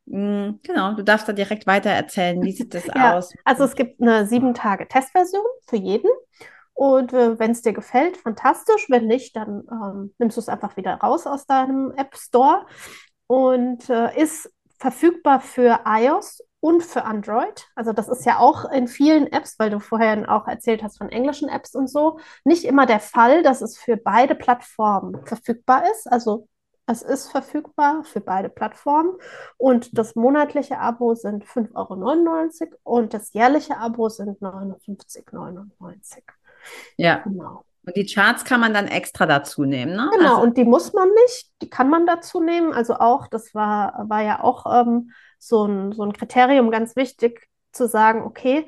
Mhm, 0.06 0.60
genau, 0.62 0.94
du 0.94 1.04
darfst 1.04 1.28
da 1.28 1.34
direkt 1.34 1.66
weiter 1.66 1.90
erzählen. 1.90 2.40
Wie 2.44 2.52
sieht 2.52 2.76
das 2.76 2.86
ja, 2.96 3.18
aus? 3.18 3.34
Also 3.44 3.64
es 3.64 3.76
gibt 3.76 4.00
eine 4.00 4.28
sieben 4.28 4.54
Tage 4.54 4.88
Testversion 4.88 5.46
für 5.68 5.78
jeden. 5.78 6.12
Und 6.80 7.12
wenn 7.12 7.52
es 7.52 7.62
dir 7.62 7.74
gefällt, 7.74 8.16
fantastisch. 8.16 8.90
Wenn 8.90 9.06
nicht, 9.06 9.36
dann 9.36 9.68
ähm, 9.70 10.14
nimmst 10.18 10.38
du 10.38 10.40
es 10.40 10.48
einfach 10.48 10.78
wieder 10.78 10.94
raus 10.94 11.28
aus 11.28 11.46
deinem 11.46 11.92
App 11.98 12.16
Store 12.16 12.66
und 13.28 13.90
äh, 13.90 14.18
ist 14.18 14.50
verfügbar 14.78 15.42
für 15.42 15.82
iOS 15.86 16.42
und 16.62 16.82
für 16.82 17.04
Android. 17.04 17.68
Also 17.76 17.92
das 17.92 18.08
ist 18.08 18.26
ja 18.26 18.40
auch 18.40 18.64
in 18.72 18.88
vielen 18.88 19.28
Apps, 19.28 19.60
weil 19.60 19.72
du 19.72 19.82
vorher 19.82 20.24
auch 20.34 20.48
erzählt 20.48 20.82
hast 20.82 21.00
von 21.00 21.10
englischen 21.10 21.50
Apps 21.50 21.76
und 21.76 21.90
so, 21.90 22.22
nicht 22.46 22.64
immer 22.64 22.86
der 22.86 23.02
Fall, 23.02 23.44
dass 23.44 23.62
es 23.62 23.78
für 23.78 23.98
beide 23.98 24.34
Plattformen 24.34 25.26
verfügbar 25.26 25.84
ist. 25.92 26.10
Also 26.10 26.48
es 26.86 27.02
ist 27.02 27.30
verfügbar 27.30 28.06
für 28.06 28.22
beide 28.22 28.48
Plattformen 28.48 29.18
und 29.58 29.98
das 29.98 30.16
monatliche 30.16 30.80
Abo 30.80 31.14
sind 31.14 31.44
5,99 31.44 32.62
Euro 32.62 33.00
und 33.00 33.14
das 33.14 33.34
jährliche 33.34 33.76
Abo 33.76 34.08
sind 34.08 34.40
59,99 34.40 35.34
Euro. 35.34 36.39
Ja. 36.98 37.18
Genau. 37.24 37.64
Und 37.86 37.96
die 37.96 38.06
Charts 38.06 38.44
kann 38.46 38.60
man 38.60 38.74
dann 38.74 38.88
extra 38.88 39.26
dazu 39.26 39.64
nehmen, 39.64 39.96
ne? 39.96 40.10
Genau, 40.16 40.36
also, 40.36 40.42
und 40.44 40.58
die 40.58 40.66
muss 40.66 40.94
man 40.94 41.10
nicht, 41.24 41.52
die 41.62 41.70
kann 41.70 41.90
man 41.90 42.06
dazu 42.06 42.40
nehmen. 42.42 42.74
Also 42.74 42.96
auch, 42.96 43.28
das 43.28 43.56
war, 43.56 44.06
war 44.08 44.22
ja 44.22 44.44
auch 44.44 44.66
ähm, 44.82 45.12
so, 45.40 45.66
ein, 45.66 45.92
so 45.94 46.04
ein 46.04 46.14
Kriterium 46.14 46.70
ganz 46.72 46.96
wichtig 46.96 47.48
zu 47.72 47.88
sagen, 47.88 48.22
okay, 48.24 48.68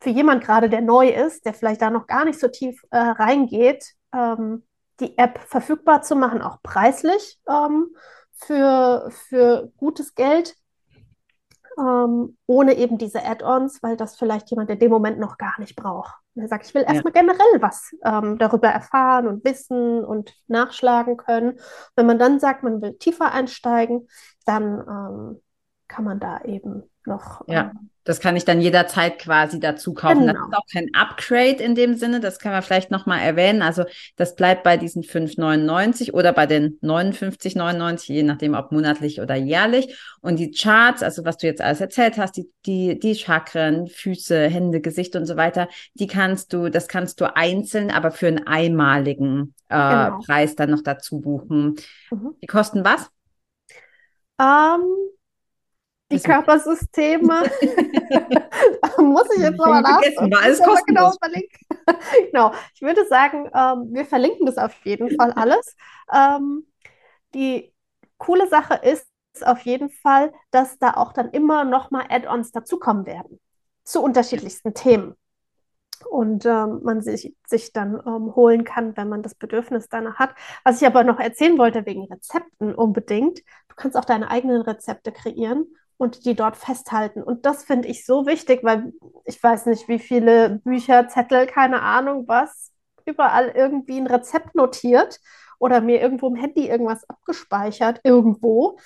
für 0.00 0.10
jemand 0.10 0.42
gerade, 0.44 0.70
der 0.70 0.80
neu 0.80 1.08
ist, 1.08 1.44
der 1.44 1.54
vielleicht 1.54 1.82
da 1.82 1.90
noch 1.90 2.06
gar 2.06 2.24
nicht 2.24 2.40
so 2.40 2.48
tief 2.48 2.82
äh, 2.90 2.98
reingeht, 2.98 3.92
ähm, 4.14 4.64
die 5.00 5.18
App 5.18 5.40
verfügbar 5.46 6.02
zu 6.02 6.16
machen, 6.16 6.40
auch 6.40 6.62
preislich 6.62 7.38
ähm, 7.48 7.88
für, 8.32 9.10
für 9.10 9.70
gutes 9.76 10.14
Geld. 10.14 10.54
ähm, 11.78 12.36
ohne 12.46 12.74
eben 12.74 12.98
diese 12.98 13.24
Add-ons, 13.24 13.82
weil 13.82 13.96
das 13.96 14.16
vielleicht 14.16 14.50
jemand 14.50 14.70
in 14.70 14.78
dem 14.78 14.90
Moment 14.90 15.18
noch 15.18 15.38
gar 15.38 15.58
nicht 15.58 15.76
braucht. 15.76 16.14
Und 16.34 16.42
er 16.42 16.48
sagt, 16.48 16.66
ich 16.66 16.74
will 16.74 16.82
Ja. 16.82 16.88
erstmal 16.88 17.12
generell 17.12 17.60
was 17.60 17.94
ähm, 18.04 18.38
darüber 18.38 18.68
erfahren 18.68 19.26
und 19.28 19.44
wissen 19.44 20.04
und 20.04 20.34
nachschlagen 20.48 21.16
können. 21.16 21.58
Wenn 21.96 22.06
man 22.06 22.18
dann 22.18 22.40
sagt, 22.40 22.62
man 22.62 22.80
will 22.82 22.94
tiefer 22.98 23.32
einsteigen, 23.32 24.08
dann 24.46 24.80
ähm, 24.88 25.42
kann 25.88 26.04
man 26.04 26.20
da 26.20 26.42
eben 26.44 26.84
noch 27.04 27.42
Ja. 27.48 27.70
ähm, 27.70 27.90
Das 28.04 28.20
kann 28.20 28.36
ich 28.36 28.44
dann 28.44 28.60
jederzeit 28.60 29.18
quasi 29.18 29.60
dazu 29.60 29.94
kaufen. 29.94 30.26
Das 30.26 30.34
Genau. 30.34 30.46
ist 30.48 30.56
auch 30.56 30.66
kein 30.72 30.88
Upgrade 30.94 31.62
in 31.62 31.74
dem 31.74 31.94
Sinne, 31.94 32.20
das 32.20 32.38
können 32.38 32.54
wir 32.54 32.62
vielleicht 32.62 32.90
nochmal 32.90 33.20
erwähnen. 33.20 33.62
Also 33.62 33.84
das 34.16 34.34
bleibt 34.34 34.62
bei 34.64 34.76
diesen 34.76 35.02
5,99 35.04 36.12
oder 36.12 36.32
bei 36.32 36.46
den 36.46 36.78
59,99, 36.80 38.12
je 38.12 38.22
nachdem 38.22 38.54
ob 38.54 38.72
monatlich 38.72 39.20
oder 39.20 39.34
jährlich. 39.36 39.96
Und 40.20 40.38
die 40.38 40.50
Charts, 40.50 41.02
also 41.02 41.24
was 41.24 41.36
du 41.38 41.46
jetzt 41.46 41.60
alles 41.60 41.80
erzählt 41.80 42.16
hast, 42.18 42.36
die, 42.36 42.50
die, 42.66 42.98
die 42.98 43.14
Chakren, 43.14 43.86
Füße, 43.86 44.48
Hände, 44.48 44.80
Gesicht 44.80 45.14
und 45.16 45.26
so 45.26 45.36
weiter, 45.36 45.68
die 45.94 46.06
kannst 46.06 46.52
du, 46.52 46.68
das 46.70 46.88
kannst 46.88 47.20
du 47.20 47.34
einzeln, 47.36 47.90
aber 47.90 48.10
für 48.10 48.28
einen 48.28 48.46
einmaligen 48.46 49.54
äh, 49.68 49.74
Genau. 50.06 50.20
Preis 50.26 50.54
dann 50.56 50.70
noch 50.70 50.82
dazu 50.82 51.20
buchen. 51.20 51.76
Mhm. 52.10 52.34
Die 52.42 52.46
kosten 52.46 52.84
was? 52.84 53.08
Ähm, 54.40 54.82
die 56.12 56.16
Wissen 56.16 56.28
wir. 56.28 56.34
Körpersysteme. 56.34 57.42
Muss 58.98 59.28
ich 59.34 59.42
jetzt 59.42 59.58
nochmal 59.58 59.82
nachdenken. 59.82 60.30
war 60.32 60.42
alles 60.42 60.58
genau 60.58 60.70
kostenlos. 60.70 61.16
überlegen. 61.16 61.48
Genau. 62.30 62.52
Ich 62.74 62.82
würde 62.82 63.06
sagen, 63.06 63.50
ähm, 63.54 63.88
wir 63.92 64.04
verlinken 64.04 64.46
das 64.46 64.56
auf 64.56 64.72
jeden 64.84 65.16
Fall 65.16 65.32
alles. 65.32 65.74
Ähm, 66.14 66.66
die 67.34 67.74
coole 68.18 68.48
Sache 68.48 68.74
ist 68.74 69.06
auf 69.42 69.60
jeden 69.62 69.90
Fall, 69.90 70.32
dass 70.50 70.78
da 70.78 70.94
auch 70.94 71.12
dann 71.12 71.30
immer 71.30 71.64
nochmal 71.64 72.06
Add-ons 72.08 72.52
dazukommen 72.52 73.06
werden 73.06 73.40
zu 73.84 74.02
unterschiedlichsten 74.02 74.74
Themen. 74.74 75.16
Und 76.10 76.46
ähm, 76.46 76.80
man 76.82 77.00
sich, 77.00 77.34
sich 77.46 77.72
dann 77.72 77.94
ähm, 78.06 78.34
holen 78.34 78.64
kann, 78.64 78.96
wenn 78.96 79.08
man 79.08 79.22
das 79.22 79.34
Bedürfnis 79.34 79.88
danach 79.88 80.18
hat. 80.18 80.34
Was 80.64 80.80
ich 80.80 80.86
aber 80.86 81.04
noch 81.04 81.20
erzählen 81.20 81.58
wollte 81.58 81.86
wegen 81.86 82.04
Rezepten 82.04 82.74
unbedingt, 82.74 83.38
du 83.68 83.74
kannst 83.76 83.96
auch 83.96 84.04
deine 84.04 84.28
eigenen 84.30 84.62
Rezepte 84.62 85.12
kreieren 85.12 85.66
und 86.02 86.24
die 86.24 86.34
dort 86.34 86.56
festhalten. 86.56 87.22
Und 87.22 87.46
das 87.46 87.62
finde 87.62 87.86
ich 87.86 88.04
so 88.04 88.26
wichtig, 88.26 88.64
weil 88.64 88.92
ich 89.24 89.40
weiß 89.40 89.66
nicht, 89.66 89.86
wie 89.86 90.00
viele 90.00 90.58
Bücher, 90.64 91.06
Zettel, 91.06 91.46
keine 91.46 91.80
Ahnung 91.80 92.24
was, 92.26 92.72
überall 93.04 93.50
irgendwie 93.50 93.98
ein 93.98 94.08
Rezept 94.08 94.56
notiert 94.56 95.20
oder 95.60 95.80
mir 95.80 96.00
irgendwo 96.00 96.26
im 96.26 96.34
Handy 96.34 96.68
irgendwas 96.68 97.08
abgespeichert, 97.08 98.00
irgendwo. 98.02 98.80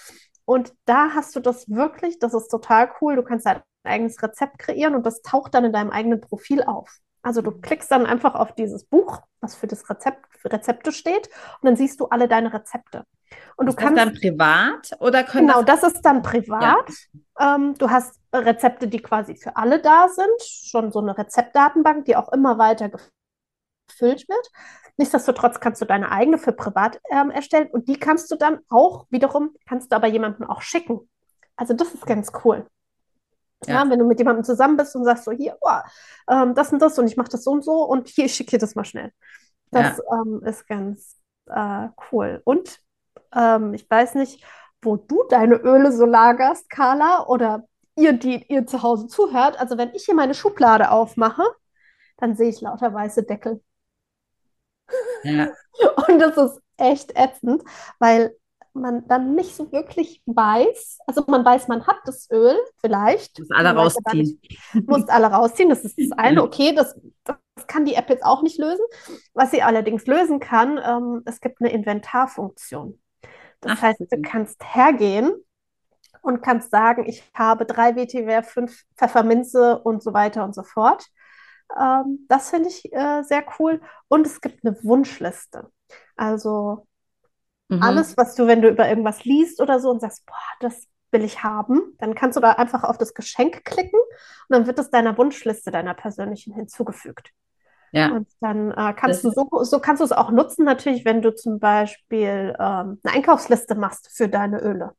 Und 0.45 0.75
da 0.85 1.15
hast 1.15 1.35
du 1.35 1.41
das 1.41 1.71
wirklich, 1.71 2.19
das 2.19 2.35
ist 2.35 2.49
total 2.49 2.91
cool. 3.01 3.17
Du 3.17 3.23
kannst 3.23 3.47
dein 3.47 3.63
eigenes 3.83 4.23
Rezept 4.23 4.59
kreieren 4.59 4.95
und 4.95 5.07
das 5.07 5.23
taucht 5.23 5.55
dann 5.55 5.65
in 5.65 5.73
deinem 5.73 5.93
eigenen 5.93 6.21
Profil 6.21 6.65
auf. 6.65 6.99
Also 7.23 7.41
du 7.41 7.51
klickst 7.51 7.91
dann 7.91 8.05
einfach 8.05 8.35
auf 8.35 8.55
dieses 8.55 8.85
Buch, 8.85 9.23
was 9.41 9.55
für 9.55 9.67
das 9.67 9.89
Rezept, 9.89 10.27
für 10.37 10.53
Rezepte 10.53 10.93
steht, 10.93 11.31
und 11.63 11.67
dann 11.67 11.77
siehst 11.77 11.99
du 11.99 12.09
alle 12.09 12.29
deine 12.29 12.53
Rezepte. 12.53 13.05
Und 13.57 13.67
du 13.67 13.71
Ist 13.71 13.77
das 13.79 13.85
kannst 13.85 13.99
dann 13.99 14.15
privat 14.15 14.91
oder 15.01 15.25
können 15.25 15.49
Genau, 15.49 15.63
das 15.63 15.81
das 15.81 15.95
ist 15.95 16.03
dann 16.03 16.23
privat. 16.23 16.91
Ähm, 17.41 17.75
du 17.79 17.91
hast 17.91 18.21
Rezepte, 18.33 18.89
die 18.89 19.01
quasi 19.01 19.35
für 19.37 19.57
alle 19.57 19.81
da 19.81 20.09
sind, 20.09 20.43
schon 20.43 20.93
so 20.93 21.01
eine 21.01 21.17
Rezeptdatenbank, 21.17 22.05
die 22.05 22.17
auch 22.17 22.33
immer 22.33 22.59
weiter 22.59 22.91
gefüllt 22.91 24.29
wird. 24.29 24.51
Nichtsdestotrotz 24.99 25.61
kannst 25.61 25.81
du 25.83 25.85
deine 25.87 26.11
eigene 26.11 26.39
für 26.39 26.53
privat 26.53 27.01
ähm, 27.11 27.31
erstellen 27.31 27.69
und 27.71 27.89
die 27.89 27.99
kannst 27.99 28.31
du 28.31 28.37
dann 28.37 28.61
auch 28.69 29.07
wiederum, 29.11 29.55
kannst 29.67 29.93
du 29.93 29.97
aber 29.97 30.07
jemandem 30.07 30.49
auch 30.49 30.63
schicken. 30.63 31.01
Also 31.57 31.75
das 31.75 31.93
ist 31.95 32.07
ganz 32.07 32.33
cool. 32.45 32.67
Ja, 33.67 33.85
Ja. 33.85 33.91
wenn 33.91 33.99
du 33.99 34.05
mit 34.07 34.19
jemandem 34.19 34.45
zusammen 34.45 34.77
bist 34.77 34.95
und 34.97 35.05
sagst 35.05 35.25
so, 35.25 35.33
hier, 35.33 35.57
oh, 35.61 35.71
ähm, 36.31 36.55
das 36.55 36.73
und 36.73 36.81
das 36.81 36.99
und 36.99 37.07
ich 37.07 37.17
mache 37.17 37.31
das 37.31 37.45
so 37.45 37.53
und 37.53 37.63
so 37.65 37.85
und 37.85 38.09
hier, 38.09 38.27
ich 38.27 38.35
schicke 38.35 38.53
dir 38.53 38.59
das 38.59 38.75
mal 38.75 38.85
schnell. 38.85 39.13
Das 39.71 40.01
ähm, 40.13 40.43
ist 40.45 40.67
ganz 40.67 41.17
äh, 41.47 41.89
cool. 42.13 42.41
Und 42.45 42.79
ähm, 43.35 43.75
ich 43.75 43.89
weiß 43.89 44.15
nicht, 44.15 44.45
wo 44.83 44.97
du 44.97 45.25
deine 45.29 45.57
Öle 45.57 45.93
so 45.93 46.05
lagerst, 46.05 46.71
Carla, 46.71 47.27
oder 47.27 47.67
ihr, 47.97 48.13
die 48.13 48.45
ihr 48.49 48.67
zu 48.67 48.83
Hause 48.83 49.07
zuhört. 49.09 49.59
Also 49.59 49.79
wenn 49.79 49.95
ich 49.95 50.05
hier 50.05 50.15
meine 50.15 50.35
Schublade 50.35 50.91
aufmache, 50.91 51.43
dann 52.19 52.37
sehe 52.37 52.49
ich 52.49 52.61
lauter 52.61 52.93
weiße 52.93 53.25
Deckel. 53.25 53.63
Ja, 55.25 55.49
Und 56.09 56.19
das 56.21 56.37
ist 56.37 56.61
echt 56.77 57.17
ätzend, 57.17 57.63
weil 57.99 58.37
man 58.77 59.07
dann 59.09 59.35
nicht 59.35 59.57
so 59.57 59.73
wirklich 59.73 60.23
weiß, 60.27 60.99
also 61.07 61.25
man 61.27 61.45
weiß, 61.45 61.69
man 61.69 61.87
hat 61.87 61.97
das 62.05 62.31
Öl 62.31 62.57
vielleicht. 62.79 63.39
muss 63.39 63.51
alle 63.51 63.75
rausziehen. 63.75 64.41
musst 64.87 65.11
alle 65.11 65.27
rausziehen, 65.29 65.71
das 65.71 65.85
ist 65.85 65.99
das 65.99 66.13
eine. 66.19 66.43
Okay, 66.43 66.75
das, 66.75 66.95
das 67.25 67.37
kann 67.67 67.87
die 67.87 67.95
App 67.95 68.11
jetzt 68.11 68.25
auch 68.25 68.43
nicht 68.43 68.59
lösen. 68.59 68.85
Was 69.33 69.51
sie 69.51 69.63
allerdings 69.63 70.07
lösen 70.07 70.41
kann, 70.41 70.79
ähm, 70.85 71.23
es 71.25 71.41
gibt 71.41 71.61
eine 71.61 71.73
Inventarfunktion. 71.73 73.01
Das 73.67 73.81
Ach, 73.81 73.83
heißt, 73.83 74.01
du 74.01 74.07
kannst 74.23 74.63
hergehen 74.65 75.33
und 76.23 76.43
kannst 76.43 76.71
sagen, 76.71 77.05
ich 77.07 77.25
habe 77.35 77.67
drei 77.67 77.97
Vetiver, 77.97 78.43
fünf 78.43 78.85
Pfefferminze 78.97 79.79
und 79.81 80.03
so 80.03 80.13
weiter 80.15 80.45
und 80.45 80.55
so 80.55 80.63
fort. 80.65 81.07
Ähm, 81.79 82.27
das 82.29 82.51
finde 82.51 82.69
ich 82.71 82.93
äh, 82.93 83.23
sehr 83.25 83.45
cool. 83.59 83.81
Und 84.09 84.27
es 84.27 84.41
gibt 84.41 84.65
eine 84.67 84.77
Wunschliste. 84.85 85.71
Also 86.17 86.87
Mhm. 87.71 87.77
alles, 87.79 88.17
was 88.17 88.35
du, 88.35 88.47
wenn 88.47 88.63
du 88.63 88.69
über 88.71 88.89
irgendwas 88.89 89.25
liest 89.25 89.61
oder 89.61 89.81
so 89.81 89.91
und 89.91 90.01
sagst, 90.01 90.27
boah, 90.27 90.35
das 90.61 90.89
will 91.13 91.25
ich 91.25 91.43
haben, 91.43 91.95
dann 91.99 92.15
kannst 92.15 92.37
du 92.37 92.41
da 92.41 92.53
einfach 92.53 92.85
auf 92.85 92.99
das 92.99 93.15
Geschenk 93.15 93.65
klicken 93.65 93.99
und 94.01 94.51
dann 94.51 94.67
wird 94.67 94.79
es 94.79 94.91
deiner 94.91 95.17
Wunschliste, 95.19 95.71
deiner 95.71 95.95
persönlichen 95.95 96.55
hinzugefügt. 96.55 97.31
Ja, 97.93 98.09
Und 98.09 98.29
dann 98.41 98.71
äh, 98.73 98.93
kannst 98.95 99.25
Das 99.25 99.35
du 99.35 99.49
so, 99.51 99.65
so 99.65 99.79
kannst 99.81 100.01
du 100.01 100.05
es 100.05 100.13
auch 100.13 100.31
nutzen, 100.31 100.65
natürlich, 100.65 101.05
wenn 101.05 101.23
du 101.23 101.35
zum 101.35 101.59
Beispiel 101.59 102.55
ähm, 102.59 103.01
eine 103.03 103.15
Einkaufsliste 103.15 103.75
machst 103.75 104.11
für 104.17 104.29
deine 104.29 104.61
Öle. 104.61 104.93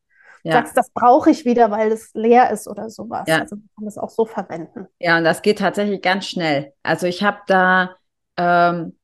ja. 0.44 0.54
Sagst, 0.54 0.78
das 0.78 0.90
brauche 0.92 1.30
ich 1.30 1.46
wieder, 1.46 1.72
weil 1.72 1.92
es 1.92 2.12
leer 2.14 2.52
ist 2.52 2.68
oder 2.68 2.90
sowas. 2.90 3.28
Ja. 3.28 3.40
Also 3.40 3.58
man 3.58 3.70
kann 3.76 3.86
das 3.86 3.98
auch 3.98 4.10
so 4.10 4.26
verwenden. 4.26 4.88
Ja, 5.00 5.18
und 5.18 5.24
das 5.24 5.42
geht 5.42 5.60
tatsächlich 5.60 6.02
ganz 6.02 6.28
schnell. 6.28 6.74
Also 6.84 7.08
ich 7.08 7.24
habe 7.24 7.40
da 7.48 7.96
ähm, 8.38 8.98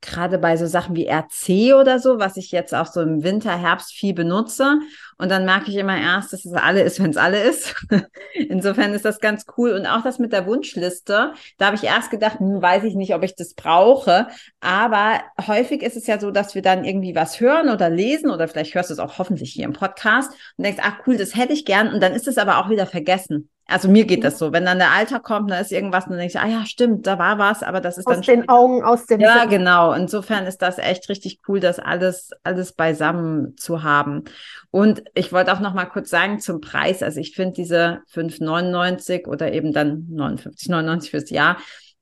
gerade 0.00 0.38
bei 0.38 0.56
so 0.56 0.66
Sachen 0.66 0.96
wie 0.96 1.08
RC 1.08 1.74
oder 1.74 1.98
so, 1.98 2.18
was 2.18 2.36
ich 2.36 2.50
jetzt 2.50 2.74
auch 2.74 2.86
so 2.86 3.00
im 3.00 3.22
Winter, 3.22 3.56
Herbst 3.56 3.92
viel 3.92 4.14
benutze. 4.14 4.78
Und 5.18 5.30
dann 5.30 5.44
merke 5.44 5.70
ich 5.70 5.76
immer 5.76 6.00
erst, 6.00 6.32
dass 6.32 6.44
es 6.46 6.54
alle 6.54 6.82
ist, 6.82 7.02
wenn 7.02 7.10
es 7.10 7.18
alle 7.18 7.42
ist. 7.42 7.74
Insofern 8.34 8.94
ist 8.94 9.04
das 9.04 9.20
ganz 9.20 9.44
cool. 9.58 9.72
Und 9.72 9.86
auch 9.86 10.02
das 10.02 10.18
mit 10.18 10.32
der 10.32 10.46
Wunschliste, 10.46 11.34
da 11.58 11.66
habe 11.66 11.76
ich 11.76 11.84
erst 11.84 12.10
gedacht, 12.10 12.40
hm, 12.40 12.62
weiß 12.62 12.84
ich 12.84 12.94
nicht, 12.94 13.14
ob 13.14 13.22
ich 13.22 13.36
das 13.36 13.54
brauche. 13.54 14.28
Aber 14.60 15.20
häufig 15.46 15.82
ist 15.82 15.96
es 15.96 16.06
ja 16.06 16.18
so, 16.18 16.30
dass 16.30 16.54
wir 16.54 16.62
dann 16.62 16.84
irgendwie 16.84 17.14
was 17.14 17.38
hören 17.40 17.68
oder 17.68 17.90
lesen 17.90 18.30
oder 18.30 18.48
vielleicht 18.48 18.74
hörst 18.74 18.88
du 18.88 18.94
es 18.94 19.00
auch 19.00 19.18
hoffentlich 19.18 19.52
hier 19.52 19.66
im 19.66 19.74
Podcast 19.74 20.32
und 20.56 20.64
denkst, 20.64 20.80
ach 20.82 21.00
cool, 21.06 21.18
das 21.18 21.36
hätte 21.36 21.52
ich 21.52 21.66
gern. 21.66 21.92
Und 21.92 22.02
dann 22.02 22.14
ist 22.14 22.26
es 22.26 22.38
aber 22.38 22.58
auch 22.58 22.70
wieder 22.70 22.86
vergessen. 22.86 23.50
Also 23.70 23.88
mir 23.88 24.04
geht 24.04 24.24
das 24.24 24.38
so. 24.38 24.52
Wenn 24.52 24.64
dann 24.64 24.78
der 24.78 24.90
Alter 24.90 25.20
kommt, 25.20 25.50
da 25.50 25.58
ist 25.58 25.70
irgendwas 25.72 26.06
dann 26.06 26.18
denkst 26.18 26.34
du, 26.34 26.40
ah 26.40 26.48
ja, 26.48 26.66
stimmt, 26.66 27.06
da 27.06 27.18
war 27.18 27.38
was, 27.38 27.62
aber 27.62 27.80
das 27.80 27.98
ist 27.98 28.06
Aus 28.06 28.14
dann 28.14 28.22
den 28.22 28.48
Augen, 28.48 28.82
aus 28.82 29.06
dem 29.06 29.20
ja, 29.20 29.40
Sinn. 29.40 29.50
genau. 29.50 29.92
Insofern 29.92 30.46
ist 30.46 30.60
das 30.60 30.78
echt 30.78 31.08
richtig 31.08 31.40
cool, 31.46 31.60
das 31.60 31.78
alles, 31.78 32.30
alles 32.42 32.72
beisammen 32.72 33.56
zu 33.56 33.82
haben. 33.82 34.24
Und 34.70 35.04
ich 35.14 35.32
wollte 35.32 35.52
auch 35.52 35.60
noch 35.60 35.74
mal 35.74 35.86
kurz 35.86 36.10
sagen 36.10 36.40
zum 36.40 36.60
Preis. 36.60 37.02
Also 37.02 37.20
ich 37.20 37.34
finde 37.34 37.52
diese 37.54 38.00
5,99 38.12 39.26
oder 39.26 39.52
eben 39.52 39.72
dann 39.72 40.08
59,99 40.10 41.10
fürs 41.10 41.30
Jahr 41.30 41.56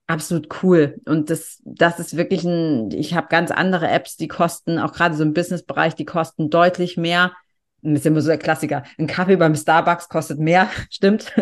absolut 0.09 0.63
cool. 0.63 0.99
Und 1.05 1.29
das, 1.29 1.61
das 1.63 1.99
ist 1.99 2.17
wirklich 2.17 2.43
ein, 2.43 2.89
ich 2.91 3.13
habe 3.13 3.27
ganz 3.29 3.51
andere 3.51 3.87
Apps, 3.87 4.17
die 4.17 4.27
kosten, 4.27 4.79
auch 4.79 4.91
gerade 4.91 5.15
so 5.15 5.23
im 5.23 5.33
Businessbereich, 5.33 5.93
die 5.93 6.05
kosten 6.05 6.49
deutlich 6.49 6.97
mehr. 6.97 7.31
Das 7.81 7.99
ist 7.99 8.05
immer 8.05 8.21
so 8.21 8.27
der 8.27 8.37
Klassiker. 8.37 8.83
Ein 8.97 9.07
Kaffee 9.07 9.37
beim 9.37 9.55
Starbucks 9.55 10.09
kostet 10.09 10.39
mehr, 10.39 10.69
stimmt. 10.89 11.33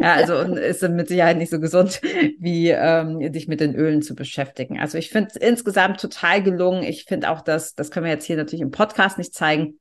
ja, 0.00 0.14
also 0.14 0.38
und 0.38 0.56
ist 0.58 0.82
mit 0.88 1.08
Sicherheit 1.08 1.36
nicht 1.36 1.50
so 1.50 1.60
gesund, 1.60 2.00
wie 2.38 2.70
ähm, 2.70 3.32
dich 3.32 3.48
mit 3.48 3.60
den 3.60 3.74
Ölen 3.74 4.02
zu 4.02 4.14
beschäftigen. 4.14 4.80
Also 4.80 4.98
ich 4.98 5.10
finde 5.10 5.30
es 5.30 5.36
insgesamt 5.36 6.00
total 6.00 6.42
gelungen. 6.42 6.82
Ich 6.82 7.04
finde 7.04 7.30
auch, 7.30 7.40
dass, 7.40 7.74
das 7.74 7.90
können 7.90 8.06
wir 8.06 8.12
jetzt 8.12 8.26
hier 8.26 8.36
natürlich 8.36 8.62
im 8.62 8.70
Podcast 8.70 9.18
nicht 9.18 9.34
zeigen, 9.34 9.78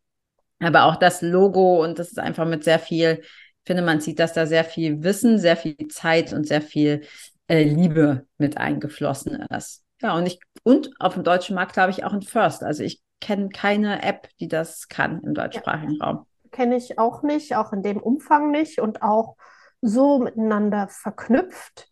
aber 0.60 0.86
auch 0.86 0.96
das 0.96 1.22
Logo 1.22 1.84
und 1.84 2.00
das 2.00 2.10
ist 2.10 2.20
einfach 2.20 2.46
mit 2.46 2.64
sehr 2.64 2.80
viel, 2.80 3.20
ich 3.22 3.68
finde, 3.68 3.84
man 3.84 4.02
sieht, 4.02 4.20
dass 4.20 4.34
da 4.34 4.46
sehr 4.46 4.64
viel 4.64 5.04
Wissen, 5.04 5.40
sehr 5.40 5.58
viel 5.58 5.76
Zeit 5.90 6.34
und 6.34 6.48
sehr 6.48 6.62
viel 6.62 7.02
äh, 7.48 7.64
Liebe 7.64 8.26
mit 8.38 8.58
eingeflossen 8.58 9.46
ist. 9.56 9.84
Ja, 10.02 10.16
und 10.16 10.26
ich, 10.26 10.40
und 10.64 10.90
auf 11.00 11.14
dem 11.14 11.24
deutschen 11.24 11.56
Markt 11.56 11.74
glaube 11.74 11.92
ich 11.92 12.04
auch 12.04 12.14
ein 12.14 12.22
First. 12.22 12.62
Also 12.62 12.84
ich 12.84 13.02
kenne 13.24 13.50
keine 13.50 14.04
App, 14.04 14.28
die 14.40 14.48
das 14.48 14.88
kann 14.88 15.22
im 15.22 15.34
deutschsprachigen 15.34 16.02
Raum. 16.02 16.26
Kenne 16.52 16.76
ich 16.76 17.00
auch 17.00 17.24
nicht, 17.24 17.56
auch 17.56 17.74
in 17.74 17.82
dem 17.82 17.98
Umfang 17.98 18.52
nicht 18.52 18.80
und 18.80 19.02
auch 19.02 19.38
so 19.82 20.20
miteinander 20.20 20.88
verknüpft 20.88 21.90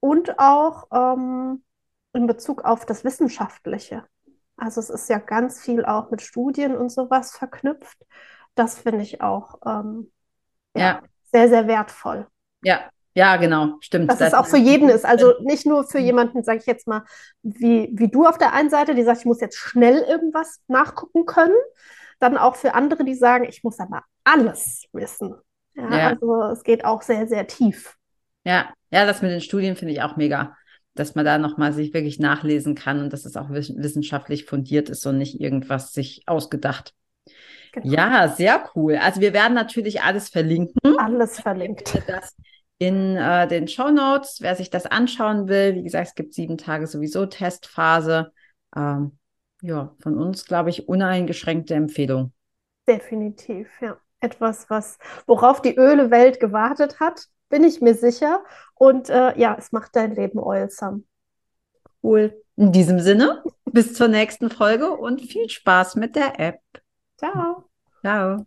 und 0.00 0.38
auch 0.38 0.86
ähm, 0.92 1.64
in 2.12 2.26
Bezug 2.26 2.64
auf 2.64 2.84
das 2.86 3.04
Wissenschaftliche. 3.04 4.04
Also 4.56 4.80
es 4.80 4.90
ist 4.90 5.08
ja 5.08 5.18
ganz 5.18 5.60
viel 5.60 5.84
auch 5.84 6.10
mit 6.10 6.20
Studien 6.22 6.76
und 6.76 6.90
sowas 6.90 7.32
verknüpft. 7.32 8.04
Das 8.54 8.78
finde 8.78 9.02
ich 9.02 9.20
auch 9.20 9.58
ähm, 9.64 10.10
ja, 10.74 10.82
Ja. 10.82 11.02
sehr, 11.32 11.48
sehr 11.48 11.66
wertvoll. 11.68 12.26
Ja, 12.62 12.90
ja, 13.18 13.36
genau, 13.36 13.78
stimmt. 13.80 14.08
Dass 14.08 14.18
das 14.18 14.28
es 14.28 14.34
auch 14.34 14.46
für 14.46 14.58
jeden 14.58 14.88
ist. 14.88 15.04
Also 15.04 15.34
nicht 15.40 15.66
nur 15.66 15.82
für 15.82 15.98
jemanden, 15.98 16.44
sage 16.44 16.60
ich 16.60 16.66
jetzt 16.66 16.86
mal, 16.86 17.02
wie, 17.42 17.90
wie 17.92 18.08
du 18.08 18.24
auf 18.24 18.38
der 18.38 18.52
einen 18.52 18.70
Seite, 18.70 18.94
die 18.94 19.02
sagt, 19.02 19.18
ich 19.18 19.26
muss 19.26 19.40
jetzt 19.40 19.56
schnell 19.56 20.04
irgendwas 20.08 20.60
nachgucken 20.68 21.26
können, 21.26 21.56
dann 22.20 22.38
auch 22.38 22.54
für 22.54 22.74
andere, 22.74 23.04
die 23.04 23.16
sagen, 23.16 23.44
ich 23.48 23.64
muss 23.64 23.80
aber 23.80 24.04
alles 24.22 24.84
wissen. 24.92 25.34
Ja, 25.74 25.98
ja. 25.98 26.08
Also 26.10 26.42
es 26.52 26.62
geht 26.62 26.84
auch 26.84 27.02
sehr, 27.02 27.26
sehr 27.26 27.48
tief. 27.48 27.96
Ja, 28.44 28.72
ja, 28.92 29.04
das 29.04 29.20
mit 29.20 29.32
den 29.32 29.40
Studien 29.40 29.74
finde 29.74 29.94
ich 29.94 30.02
auch 30.02 30.16
mega, 30.16 30.56
dass 30.94 31.16
man 31.16 31.24
da 31.24 31.38
nochmal 31.38 31.72
sich 31.72 31.92
wirklich 31.94 32.20
nachlesen 32.20 32.76
kann 32.76 33.00
und 33.00 33.12
dass 33.12 33.24
es 33.24 33.36
auch 33.36 33.50
wissenschaftlich 33.50 34.44
fundiert 34.44 34.90
ist 34.90 35.04
und 35.06 35.18
nicht 35.18 35.40
irgendwas 35.40 35.92
sich 35.92 36.22
ausgedacht. 36.26 36.94
Genau. 37.72 37.96
Ja, 37.96 38.28
sehr 38.28 38.70
cool. 38.76 38.96
Also 38.96 39.20
wir 39.20 39.32
werden 39.32 39.54
natürlich 39.54 40.02
alles 40.02 40.28
verlinken. 40.28 40.96
Alles 40.98 41.40
verlinkt. 41.40 42.00
Das 42.06 42.34
in 42.78 43.16
äh, 43.16 43.46
den 43.48 43.68
Show 43.68 43.90
Notes, 43.90 44.38
wer 44.40 44.54
sich 44.54 44.70
das 44.70 44.86
anschauen 44.86 45.48
will. 45.48 45.74
Wie 45.74 45.82
gesagt, 45.82 46.08
es 46.08 46.14
gibt 46.14 46.34
sieben 46.34 46.58
Tage 46.58 46.86
sowieso 46.86 47.26
Testphase. 47.26 48.32
Ähm, 48.76 49.18
ja, 49.60 49.94
von 50.00 50.16
uns, 50.16 50.44
glaube 50.44 50.70
ich, 50.70 50.88
uneingeschränkte 50.88 51.74
Empfehlung. 51.74 52.32
Definitiv, 52.86 53.68
ja. 53.80 53.98
Etwas, 54.20 54.68
was, 54.68 54.98
worauf 55.26 55.62
die 55.62 55.76
Ölewelt 55.76 56.40
gewartet 56.40 56.98
hat, 56.98 57.26
bin 57.48 57.62
ich 57.64 57.80
mir 57.80 57.94
sicher. 57.94 58.42
Und 58.74 59.08
äh, 59.10 59.38
ja, 59.38 59.56
es 59.58 59.72
macht 59.72 59.94
dein 59.94 60.14
Leben 60.14 60.38
oilsam. 60.38 61.04
Cool. 62.02 62.42
In 62.56 62.72
diesem 62.72 62.98
Sinne, 63.00 63.42
bis 63.64 63.94
zur 63.94 64.08
nächsten 64.08 64.50
Folge 64.50 64.90
und 64.90 65.20
viel 65.20 65.48
Spaß 65.48 65.96
mit 65.96 66.16
der 66.16 66.38
App. 66.40 66.60
Ciao. 67.16 67.64
Ciao. 68.00 68.46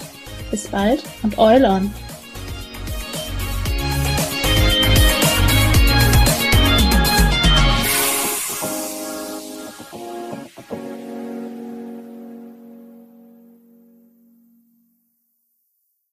Bis 0.51 0.67
bald 0.67 1.01
und 1.23 1.37
Eulon! 1.37 1.91